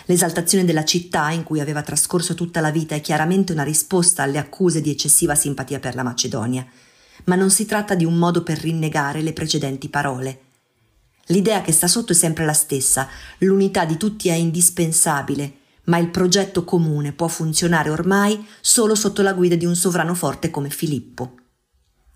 L'esaltazione 0.06 0.66
della 0.66 0.84
città 0.84 1.32
in 1.32 1.44
cui 1.44 1.62
aveva 1.62 1.82
trascorso 1.82 2.34
tutta 2.34 2.60
la 2.60 2.72
vita 2.72 2.94
è 2.94 3.00
chiaramente 3.00 3.54
una 3.54 3.64
risposta 3.64 4.24
alle 4.24 4.38
accuse 4.38 4.82
di 4.82 4.90
eccessiva 4.90 5.34
simpatia 5.34 5.80
per 5.80 5.96
la 5.96 6.04
Macedonia 6.04 6.68
ma 7.26 7.36
non 7.36 7.50
si 7.50 7.66
tratta 7.66 7.96
di 7.96 8.06
un 8.06 8.16
modo 8.16 8.44
per 8.44 8.58
rinnegare 8.60 9.22
le 9.22 9.34
precedenti 9.34 9.90
parole. 9.90 10.40
L'idea 11.28 11.62
che 11.62 11.72
sta 11.72 11.88
sotto 11.88 12.12
è 12.12 12.16
sempre 12.16 12.46
la 12.46 12.54
stessa, 12.54 13.08
l'unità 13.40 13.86
di 13.86 13.98
tutti 13.98 14.30
è 14.30 14.34
indispensabile, 14.34 15.58
ma 15.86 15.98
il 15.98 16.10
progetto 16.10 16.64
comune 16.64 17.14
può 17.14 17.28
funzionare 17.28 17.90
ormai 17.90 18.46
solo 18.62 18.96
sotto 18.96 19.22
la 19.22 19.34
guida 19.34 19.56
di 19.56 19.66
un 19.66 19.76
sovrano 19.76 20.14
forte 20.16 20.50
come 20.50 20.70
Filippo. 20.70 21.36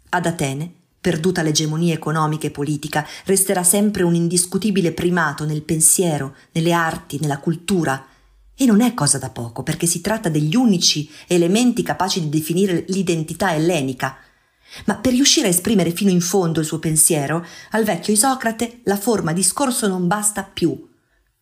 Ad 0.10 0.26
Atene, 0.26 0.72
perduta 1.00 1.42
l'egemonia 1.42 1.94
economica 1.94 2.48
e 2.48 2.52
politica, 2.52 3.06
resterà 3.26 3.64
sempre 3.64 4.04
un 4.04 4.16
indiscutibile 4.16 4.92
primato 4.92 5.46
nel 5.46 5.64
pensiero, 5.64 6.36
nelle 6.52 6.74
arti, 6.74 7.18
nella 7.22 7.40
cultura, 7.40 8.06
e 8.60 8.66
non 8.66 8.82
è 8.82 8.94
cosa 8.94 9.18
da 9.18 9.30
poco, 9.30 9.64
perché 9.64 9.86
si 9.86 10.02
tratta 10.02 10.30
degli 10.30 10.56
unici 10.56 11.10
elementi 11.28 11.84
capaci 11.84 12.22
di 12.22 12.30
definire 12.30 12.86
l'identità 12.88 13.54
ellenica, 13.54 14.18
ma 14.86 14.96
per 14.96 15.14
riuscire 15.14 15.48
a 15.48 15.50
esprimere 15.50 15.92
fino 15.92 16.10
in 16.10 16.22
fondo 16.22 16.60
il 16.60 16.66
suo 16.66 16.80
pensiero, 16.80 17.46
al 17.72 17.84
vecchio 17.84 18.14
Isocrate 18.14 18.82
la 18.84 18.98
forma 18.98 19.34
discorso 19.34 19.88
non 19.88 20.08
basta 20.08 20.44
più. 20.44 20.90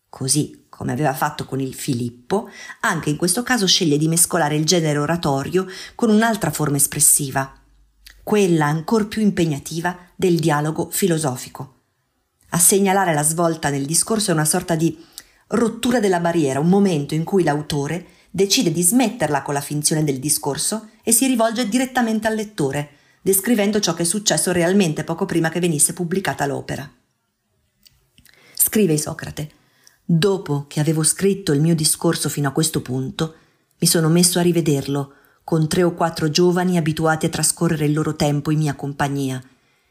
Così, 0.08 0.66
come 0.68 0.92
aveva 0.92 1.14
fatto 1.14 1.44
con 1.44 1.60
il 1.60 1.74
Filippo, 1.74 2.48
anche 2.80 3.10
in 3.10 3.16
questo 3.16 3.42
caso 3.42 3.66
sceglie 3.66 3.98
di 3.98 4.08
mescolare 4.08 4.56
il 4.56 4.64
genere 4.64 4.98
oratorio 4.98 5.66
con 5.94 6.10
un'altra 6.10 6.50
forma 6.50 6.76
espressiva, 6.76 7.52
quella 8.22 8.66
ancor 8.66 9.08
più 9.08 9.22
impegnativa 9.22 9.96
del 10.14 10.38
dialogo 10.38 10.88
filosofico. 10.90 11.74
A 12.50 12.58
segnalare 12.58 13.14
la 13.14 13.22
svolta 13.22 13.70
nel 13.70 13.86
discorso 13.86 14.30
è 14.30 14.34
una 14.34 14.44
sorta 14.44 14.74
di 14.74 15.02
rottura 15.48 16.00
della 16.00 16.20
barriera, 16.20 16.60
un 16.60 16.68
momento 16.68 17.14
in 17.14 17.24
cui 17.24 17.42
l'autore 17.42 18.06
decide 18.30 18.70
di 18.70 18.82
smetterla 18.82 19.42
con 19.42 19.54
la 19.54 19.60
finzione 19.60 20.04
del 20.04 20.18
discorso 20.18 20.90
e 21.02 21.12
si 21.12 21.26
rivolge 21.26 21.68
direttamente 21.68 22.26
al 22.26 22.34
lettore, 22.34 22.90
descrivendo 23.26 23.80
ciò 23.80 23.92
che 23.92 24.02
è 24.02 24.06
successo 24.06 24.52
realmente 24.52 25.02
poco 25.02 25.26
prima 25.26 25.48
che 25.48 25.58
venisse 25.58 25.92
pubblicata 25.92 26.46
l'opera. 26.46 26.88
Scrive 28.54 28.92
Isocrate, 28.92 29.50
dopo 30.04 30.66
che 30.68 30.78
avevo 30.78 31.02
scritto 31.02 31.50
il 31.50 31.60
mio 31.60 31.74
discorso 31.74 32.28
fino 32.28 32.46
a 32.46 32.52
questo 32.52 32.82
punto, 32.82 33.34
mi 33.80 33.88
sono 33.88 34.08
messo 34.08 34.38
a 34.38 34.42
rivederlo 34.42 35.12
con 35.42 35.66
tre 35.66 35.82
o 35.82 35.92
quattro 35.94 36.30
giovani 36.30 36.76
abituati 36.76 37.26
a 37.26 37.28
trascorrere 37.28 37.86
il 37.86 37.94
loro 37.94 38.14
tempo 38.14 38.52
in 38.52 38.58
mia 38.58 38.76
compagnia, 38.76 39.42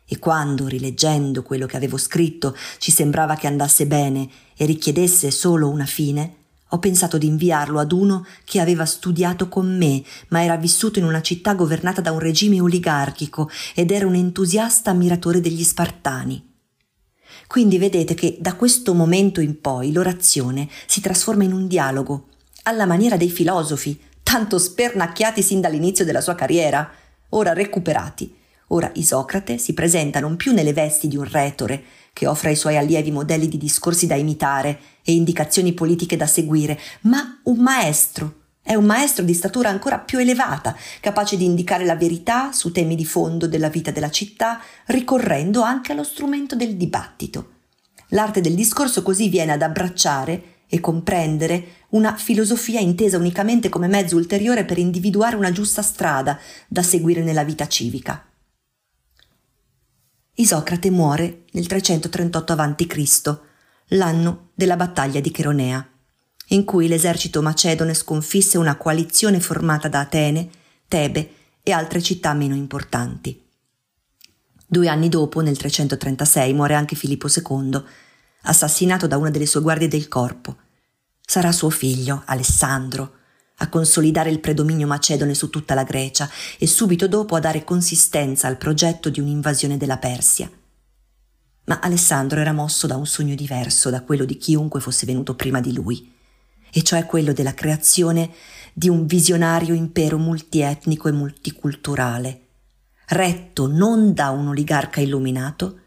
e 0.06 0.18
quando, 0.18 0.68
rileggendo 0.68 1.44
quello 1.44 1.66
che 1.66 1.76
avevo 1.76 1.98
scritto, 1.98 2.56
ci 2.78 2.94
sembrava 2.94 3.36
che 3.36 3.48
andasse 3.48 3.86
bene 3.86 4.30
e 4.56 4.64
richiedesse 4.64 5.30
solo 5.30 5.68
una 5.68 5.86
fine, 5.86 6.36
ho 6.70 6.80
pensato 6.80 7.18
di 7.18 7.28
inviarlo 7.28 7.80
ad 7.80 7.92
uno 7.92 8.26
che 8.44 8.60
aveva 8.60 8.86
studiato 8.86 9.48
con 9.48 9.78
me, 9.78 10.04
ma 10.30 10.44
era 10.44 10.58
vissuto 10.58 11.00
in 11.00 11.06
una 11.06 11.22
città 11.22 11.54
governata 11.54 12.02
da 12.02 12.12
un 12.12 12.20
regime 12.20 12.60
oligarchico 12.60 13.50
ed 13.74 13.92
era 13.92 14.08
un 14.08 14.16
entusiasta 14.16 14.90
ammiratore 14.90 15.42
degli 15.42 15.64
Spartani. 15.64 16.54
Quindi 17.48 17.78
vedete 17.78 18.16
che 18.16 18.38
da 18.40 18.56
questo 18.56 18.94
momento 18.94 19.40
in 19.40 19.62
poi 19.62 19.92
l'orazione 19.92 20.68
si 20.88 21.02
trasforma 21.02 21.44
in 21.44 21.54
un 21.54 21.68
dialogo, 21.68 22.30
alla 22.64 22.86
maniera 22.86 23.18
dei 23.18 23.30
filosofi, 23.30 24.00
tanto 24.24 24.58
spernacchiati 24.58 25.44
sin 25.44 25.62
dall'inizio 25.62 26.04
della 26.04 26.22
sua 26.22 26.34
carriera, 26.34 26.90
ora 27.30 27.54
recuperati. 27.54 28.36
Ora 28.70 28.90
Isocrate 28.96 29.60
si 29.60 29.74
presenta 29.74 30.20
non 30.20 30.36
più 30.36 30.52
nelle 30.52 30.74
vesti 30.74 31.08
di 31.08 31.16
un 31.16 31.30
retore, 31.30 31.84
che 32.16 32.28
offre 32.28 32.52
ai 32.52 32.56
suoi 32.56 32.78
allievi 32.78 33.12
modelli 33.12 33.50
di 33.50 33.58
discorsi 33.58 34.08
da 34.08 34.16
imitare 34.16 34.80
e 35.04 35.12
indicazioni 35.12 35.74
politiche 35.74 36.16
da 36.16 36.26
seguire, 36.26 36.80
ma 37.02 37.42
un 37.44 37.58
maestro. 37.58 38.36
È 38.64 38.74
un 38.74 38.86
maestro 38.86 39.26
di 39.26 39.34
statura 39.34 39.68
ancora 39.68 40.00
più 40.00 40.20
elevata, 40.20 40.78
capace 41.02 41.36
di 41.36 41.44
indicare 41.44 41.84
la 41.84 41.98
verità 41.98 42.54
su 42.54 42.72
temi 42.72 42.96
di 42.96 43.04
fondo 43.04 43.50
della 43.50 43.68
vita 43.68 43.92
della 43.92 44.10
città, 44.10 44.62
ricorrendo 44.86 45.62
anche 45.62 45.92
allo 45.92 46.06
strumento 46.06 46.56
del 46.56 46.78
dibattito. 46.78 47.50
L'arte 48.10 48.40
del 48.40 48.56
discorso 48.56 49.04
così 49.04 49.28
viene 49.28 49.52
ad 49.52 49.62
abbracciare 49.62 50.44
e 50.70 50.80
comprendere 50.80 51.84
una 51.90 52.16
filosofia 52.16 52.80
intesa 52.80 53.18
unicamente 53.18 53.68
come 53.68 53.88
mezzo 53.88 54.16
ulteriore 54.16 54.64
per 54.64 54.78
individuare 54.78 55.36
una 55.36 55.52
giusta 55.52 55.82
strada 55.82 56.40
da 56.70 56.82
seguire 56.82 57.24
nella 57.24 57.44
vita 57.44 57.68
civica. 57.68 58.26
Isocrate 60.38 60.90
muore 60.90 61.46
nel 61.52 61.66
338 61.66 62.54
a.C., 62.54 63.40
l'anno 63.90 64.50
della 64.54 64.76
battaglia 64.76 65.22
di 65.22 65.32
Cheronea, 65.32 65.88
in 66.48 66.66
cui 66.66 66.90
l'esercito 66.90 67.42
macedone 67.42 67.94
sconfisse 67.94 68.58
una 68.58 68.76
coalizione 68.76 69.40
formata 69.40 69.88
da 69.88 70.02
Atene, 70.02 70.50
Tebe 70.90 71.32
e 71.64 71.72
altre 71.72 72.02
città 72.02 72.34
meno 72.34 72.54
importanti. 72.54 73.42
Due 74.68 74.88
anni 74.90 75.08
dopo, 75.08 75.40
nel 75.40 75.56
336, 75.56 76.54
muore 76.54 76.74
anche 76.74 76.98
Filippo 76.98 77.28
II, 77.30 77.82
assassinato 78.42 79.08
da 79.08 79.16
una 79.16 79.30
delle 79.30 79.46
sue 79.46 79.62
guardie 79.62 79.88
del 79.88 80.10
corpo. 80.10 80.58
Sarà 81.22 81.54
suo 81.54 81.70
figlio, 81.70 82.24
Alessandro, 82.26 83.20
a 83.58 83.70
consolidare 83.70 84.30
il 84.30 84.40
predominio 84.40 84.88
macedone 84.88 85.34
su 85.34 85.50
tutta 85.50 85.74
la 85.74 85.84
Grecia 85.84 86.30
e 86.58 86.68
subito 86.68 87.08
dopo 87.08 87.36
a 87.36 87.40
dare 87.40 87.64
consistenza 87.64 88.48
al 88.48 88.58
progetto 88.58 89.10
di 89.10 89.20
un'invasione 89.20 89.78
della 89.78 89.98
Persia. 89.98 90.50
Ma 91.66 91.80
Alessandro 91.80 92.40
era 92.40 92.52
mosso 92.52 92.86
da 92.86 92.96
un 92.96 93.08
sogno 93.08 93.34
diverso 93.34 93.90
da 93.90 94.02
quello 94.02 94.26
di 94.26 94.38
chiunque 94.38 94.80
fosse 94.80 95.06
venuto 95.06 95.36
prima 95.36 95.62
di 95.62 95.74
lui, 95.74 96.14
e 96.72 96.84
cioè 96.84 97.06
quello 97.06 97.32
della 97.32 97.54
creazione 97.54 98.32
di 98.74 98.90
un 98.90 99.06
visionario 99.06 99.74
impero 99.74 100.18
multietnico 100.18 101.08
e 101.08 101.14
multiculturale, 101.14 102.42
retto 103.08 103.68
non 103.68 104.14
da 104.14 104.30
un 104.30 104.50
oligarca 104.50 105.00
illuminato, 105.00 105.80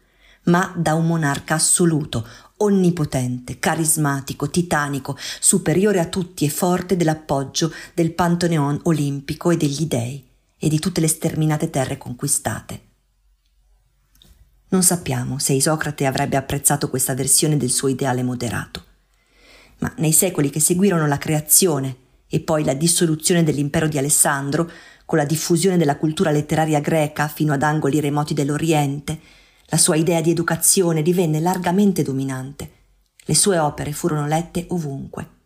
ma 0.45 0.73
da 0.75 0.95
un 0.95 1.05
monarca 1.05 1.53
assoluto, 1.53 2.27
onnipotente, 2.61 3.59
carismatico, 3.59 4.49
titanico, 4.49 5.17
superiore 5.39 5.99
a 5.99 6.05
tutti 6.05 6.45
e 6.45 6.49
forte 6.49 6.95
dell'appoggio 6.95 7.73
del 7.93 8.11
Pantheon 8.11 8.79
olimpico 8.83 9.51
e 9.51 9.57
degli 9.57 9.85
dei 9.85 10.25
e 10.57 10.67
di 10.67 10.79
tutte 10.79 11.01
le 11.01 11.07
sterminate 11.07 11.69
terre 11.69 11.97
conquistate. 11.97 12.81
Non 14.69 14.83
sappiamo 14.83 15.39
se 15.39 15.53
Isocrate 15.53 16.05
avrebbe 16.05 16.37
apprezzato 16.37 16.89
questa 16.89 17.15
versione 17.15 17.57
del 17.57 17.71
suo 17.71 17.87
ideale 17.87 18.23
moderato, 18.23 18.83
ma 19.79 19.91
nei 19.97 20.11
secoli 20.11 20.49
che 20.49 20.59
seguirono 20.59 21.07
la 21.07 21.17
creazione 21.17 21.95
e 22.27 22.41
poi 22.41 22.63
la 22.63 22.75
dissoluzione 22.75 23.43
dell'impero 23.43 23.87
di 23.87 23.97
Alessandro, 23.97 24.69
con 25.05 25.17
la 25.17 25.25
diffusione 25.25 25.77
della 25.77 25.97
cultura 25.97 26.29
letteraria 26.29 26.79
greca 26.81 27.27
fino 27.27 27.53
ad 27.53 27.63
angoli 27.63 27.99
remoti 27.99 28.35
dell'Oriente, 28.35 29.19
la 29.69 29.77
sua 29.77 29.95
idea 29.95 30.21
di 30.21 30.31
educazione 30.31 31.01
divenne 31.01 31.39
largamente 31.39 32.01
dominante. 32.01 32.71
Le 33.23 33.35
sue 33.35 33.59
opere 33.59 33.91
furono 33.91 34.25
lette 34.25 34.65
ovunque. 34.69 35.37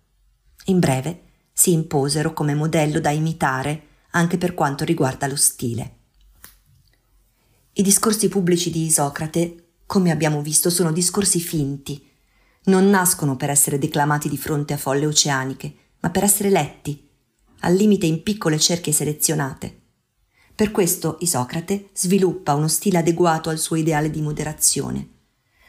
In 0.66 0.80
breve, 0.80 1.24
si 1.52 1.72
imposero 1.72 2.34
come 2.34 2.56
modello 2.56 3.00
da 3.00 3.12
imitare 3.12 3.88
anche 4.12 4.38
per 4.38 4.54
quanto 4.54 4.86
riguarda 4.86 5.28
lo 5.28 5.36
stile. 5.36 5.98
I 7.74 7.82
discorsi 7.82 8.30
pubblici 8.30 8.70
di 8.70 8.86
Isocrate, 8.86 9.72
come 9.86 10.12
abbiamo 10.12 10.42
visto, 10.42 10.70
sono 10.70 10.92
discorsi 10.92 11.40
finti. 11.40 12.08
Non 12.66 12.90
nascono 12.90 13.36
per 13.36 13.50
essere 13.50 13.78
declamati 13.78 14.30
di 14.30 14.38
fronte 14.38 14.74
a 14.74 14.78
folle 14.78 15.06
oceaniche, 15.06 15.76
ma 16.00 16.10
per 16.10 16.24
essere 16.24 16.50
letti, 16.50 17.10
al 17.60 17.74
limite 17.74 18.06
in 18.06 18.24
piccole 18.24 18.60
cerchie 18.60 18.94
selezionate. 18.94 19.82
Per 20.56 20.70
questo 20.70 21.18
Isocrate 21.22 21.90
sviluppa 21.94 22.54
uno 22.54 22.68
stile 22.68 23.00
adeguato 23.00 23.50
al 23.50 23.58
suo 23.58 23.76
ideale 23.76 24.12
di 24.12 24.22
moderazione, 24.22 25.08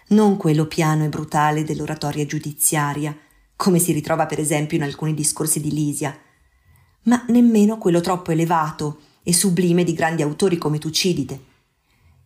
non 0.08 0.36
quello 0.36 0.66
piano 0.66 1.04
e 1.04 1.08
brutale 1.08 1.64
dell'oratoria 1.64 2.26
giudiziaria, 2.26 3.16
come 3.56 3.78
si 3.78 3.92
ritrova 3.92 4.26
per 4.26 4.40
esempio 4.40 4.76
in 4.76 4.82
alcuni 4.82 5.14
discorsi 5.14 5.58
di 5.58 5.72
Lisia, 5.72 6.14
ma 7.04 7.24
nemmeno 7.28 7.78
quello 7.78 8.02
troppo 8.02 8.30
elevato 8.30 8.98
e 9.22 9.32
sublime 9.32 9.84
di 9.84 9.94
grandi 9.94 10.20
autori 10.20 10.58
come 10.58 10.78
Tucidide. 10.78 11.42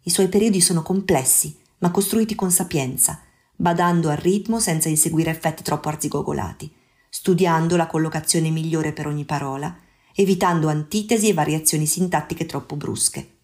I 0.03 0.11
suoi 0.11 0.27
periodi 0.27 0.61
sono 0.61 0.83
complessi, 0.83 1.57
ma 1.79 1.93
costruiti 1.93 2.35
con 2.35 2.51
sapienza, 2.51 3.21
badando 3.55 4.09
al 4.09 4.17
ritmo 4.17 4.59
senza 4.59 4.89
inseguire 4.89 5.31
effetti 5.31 5.63
troppo 5.63 5.91
arzigogolati, 5.91 6.75
studiando 7.09 7.77
la 7.77 7.87
collocazione 7.87 8.51
migliore 8.51 8.93
per 8.93 9.07
ogni 9.07 9.25
parola 9.25 9.87
evitando 10.21 10.67
antitesi 10.67 11.29
e 11.29 11.33
variazioni 11.33 11.87
sintattiche 11.87 12.45
troppo 12.45 12.75
brusche. 12.75 13.37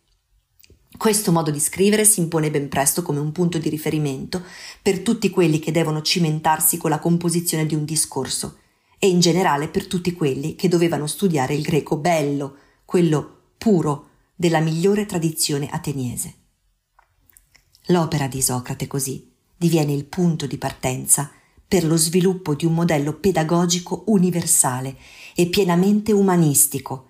Questo 0.97 1.31
modo 1.31 1.53
di 1.53 1.61
scrivere 1.61 2.05
si 2.05 2.19
impone 2.19 2.51
ben 2.51 2.69
presto 2.69 3.03
come 3.03 3.21
un 3.21 3.31
punto 3.31 3.59
di 3.59 3.69
riferimento 3.69 4.43
per 4.83 4.99
tutti 4.99 5.31
quelli 5.31 5.61
che 5.61 5.71
devono 5.71 6.03
cimentarsi 6.03 6.77
con 6.77 6.91
la 6.91 6.99
composizione 6.99 7.65
di 7.65 7.77
un 7.77 7.85
discorso 7.85 8.59
e 8.99 9.09
in 9.09 9.21
generale 9.21 9.69
per 9.69 9.87
tutti 9.87 10.13
quelli 10.15 10.57
che 10.57 10.67
dovevano 10.67 11.07
studiare 11.07 11.55
il 11.55 11.63
greco 11.63 11.97
bello, 11.97 12.57
quello 12.85 13.43
puro 13.57 14.09
della 14.35 14.59
migliore 14.59 15.07
tradizione 15.07 15.69
ateniese. 15.69 16.35
L'opera 17.87 18.27
di 18.27 18.39
Isocrate 18.39 18.89
così 18.89 19.31
diviene 19.57 19.93
il 19.93 20.07
punto 20.07 20.49
di 20.49 20.59
partenza 20.59 21.31
per 21.75 21.87
lo 21.87 21.97
sviluppo 21.97 22.55
di 22.55 22.67
un 22.67 22.73
modello 22.73 23.15
pedagogico 23.15 24.05
universale 24.07 24.97
e 25.35 25.47
pienamente 25.47 26.13
umanistico, 26.13 27.09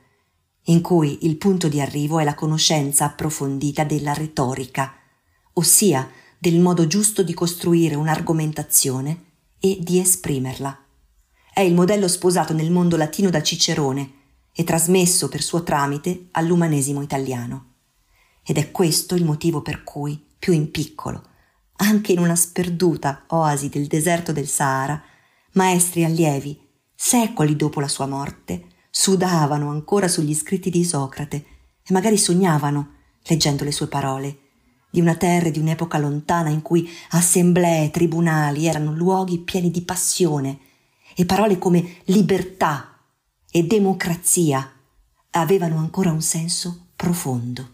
in 0.68 0.80
cui 0.80 1.26
il 1.26 1.36
punto 1.36 1.68
di 1.68 1.82
arrivo 1.82 2.18
è 2.18 2.24
la 2.24 2.32
conoscenza 2.32 3.04
approfondita 3.04 3.84
della 3.84 4.14
retorica, 4.14 4.94
ossia 5.52 6.10
del 6.38 6.60
modo 6.60 6.86
giusto 6.86 7.22
di 7.22 7.34
costruire 7.34 7.94
un'argomentazione 7.94 9.32
e 9.60 9.76
di 9.82 9.98
esprimerla. 9.98 10.82
È 11.52 11.60
il 11.60 11.74
modello 11.74 12.08
sposato 12.08 12.54
nel 12.54 12.70
mondo 12.70 12.96
latino 12.96 13.28
da 13.28 13.42
Cicerone 13.42 14.12
e 14.54 14.64
trasmesso 14.64 15.28
per 15.28 15.42
suo 15.42 15.62
tramite 15.62 16.28
all'umanesimo 16.30 17.02
italiano. 17.02 17.74
Ed 18.42 18.56
è 18.56 18.70
questo 18.70 19.14
il 19.14 19.26
motivo 19.26 19.60
per 19.60 19.84
cui, 19.84 20.24
più 20.38 20.54
in 20.54 20.70
piccolo, 20.70 21.32
anche 21.76 22.12
in 22.12 22.18
una 22.18 22.36
sperduta 22.36 23.24
oasi 23.28 23.68
del 23.68 23.86
deserto 23.86 24.32
del 24.32 24.46
Sahara, 24.46 25.02
maestri 25.52 26.04
allievi, 26.04 26.58
secoli 26.94 27.56
dopo 27.56 27.80
la 27.80 27.88
sua 27.88 28.06
morte, 28.06 28.66
sudavano 28.90 29.70
ancora 29.70 30.08
sugli 30.08 30.34
scritti 30.34 30.70
di 30.70 30.80
Isocrate 30.80 31.36
e 31.82 31.92
magari 31.92 32.16
sognavano, 32.16 32.92
leggendo 33.24 33.64
le 33.64 33.72
sue 33.72 33.88
parole, 33.88 34.38
di 34.90 35.00
una 35.00 35.16
terra 35.16 35.48
e 35.48 35.50
di 35.50 35.58
un'epoca 35.58 35.98
lontana 35.98 36.50
in 36.50 36.62
cui 36.62 36.88
assemblee, 37.10 37.90
tribunali 37.90 38.66
erano 38.66 38.94
luoghi 38.94 39.40
pieni 39.40 39.70
di 39.70 39.82
passione 39.82 40.58
e 41.16 41.24
parole 41.24 41.58
come 41.58 41.96
libertà 42.04 42.96
e 43.50 43.64
democrazia 43.64 44.70
avevano 45.30 45.78
ancora 45.78 46.12
un 46.12 46.22
senso 46.22 46.90
profondo. 46.94 47.73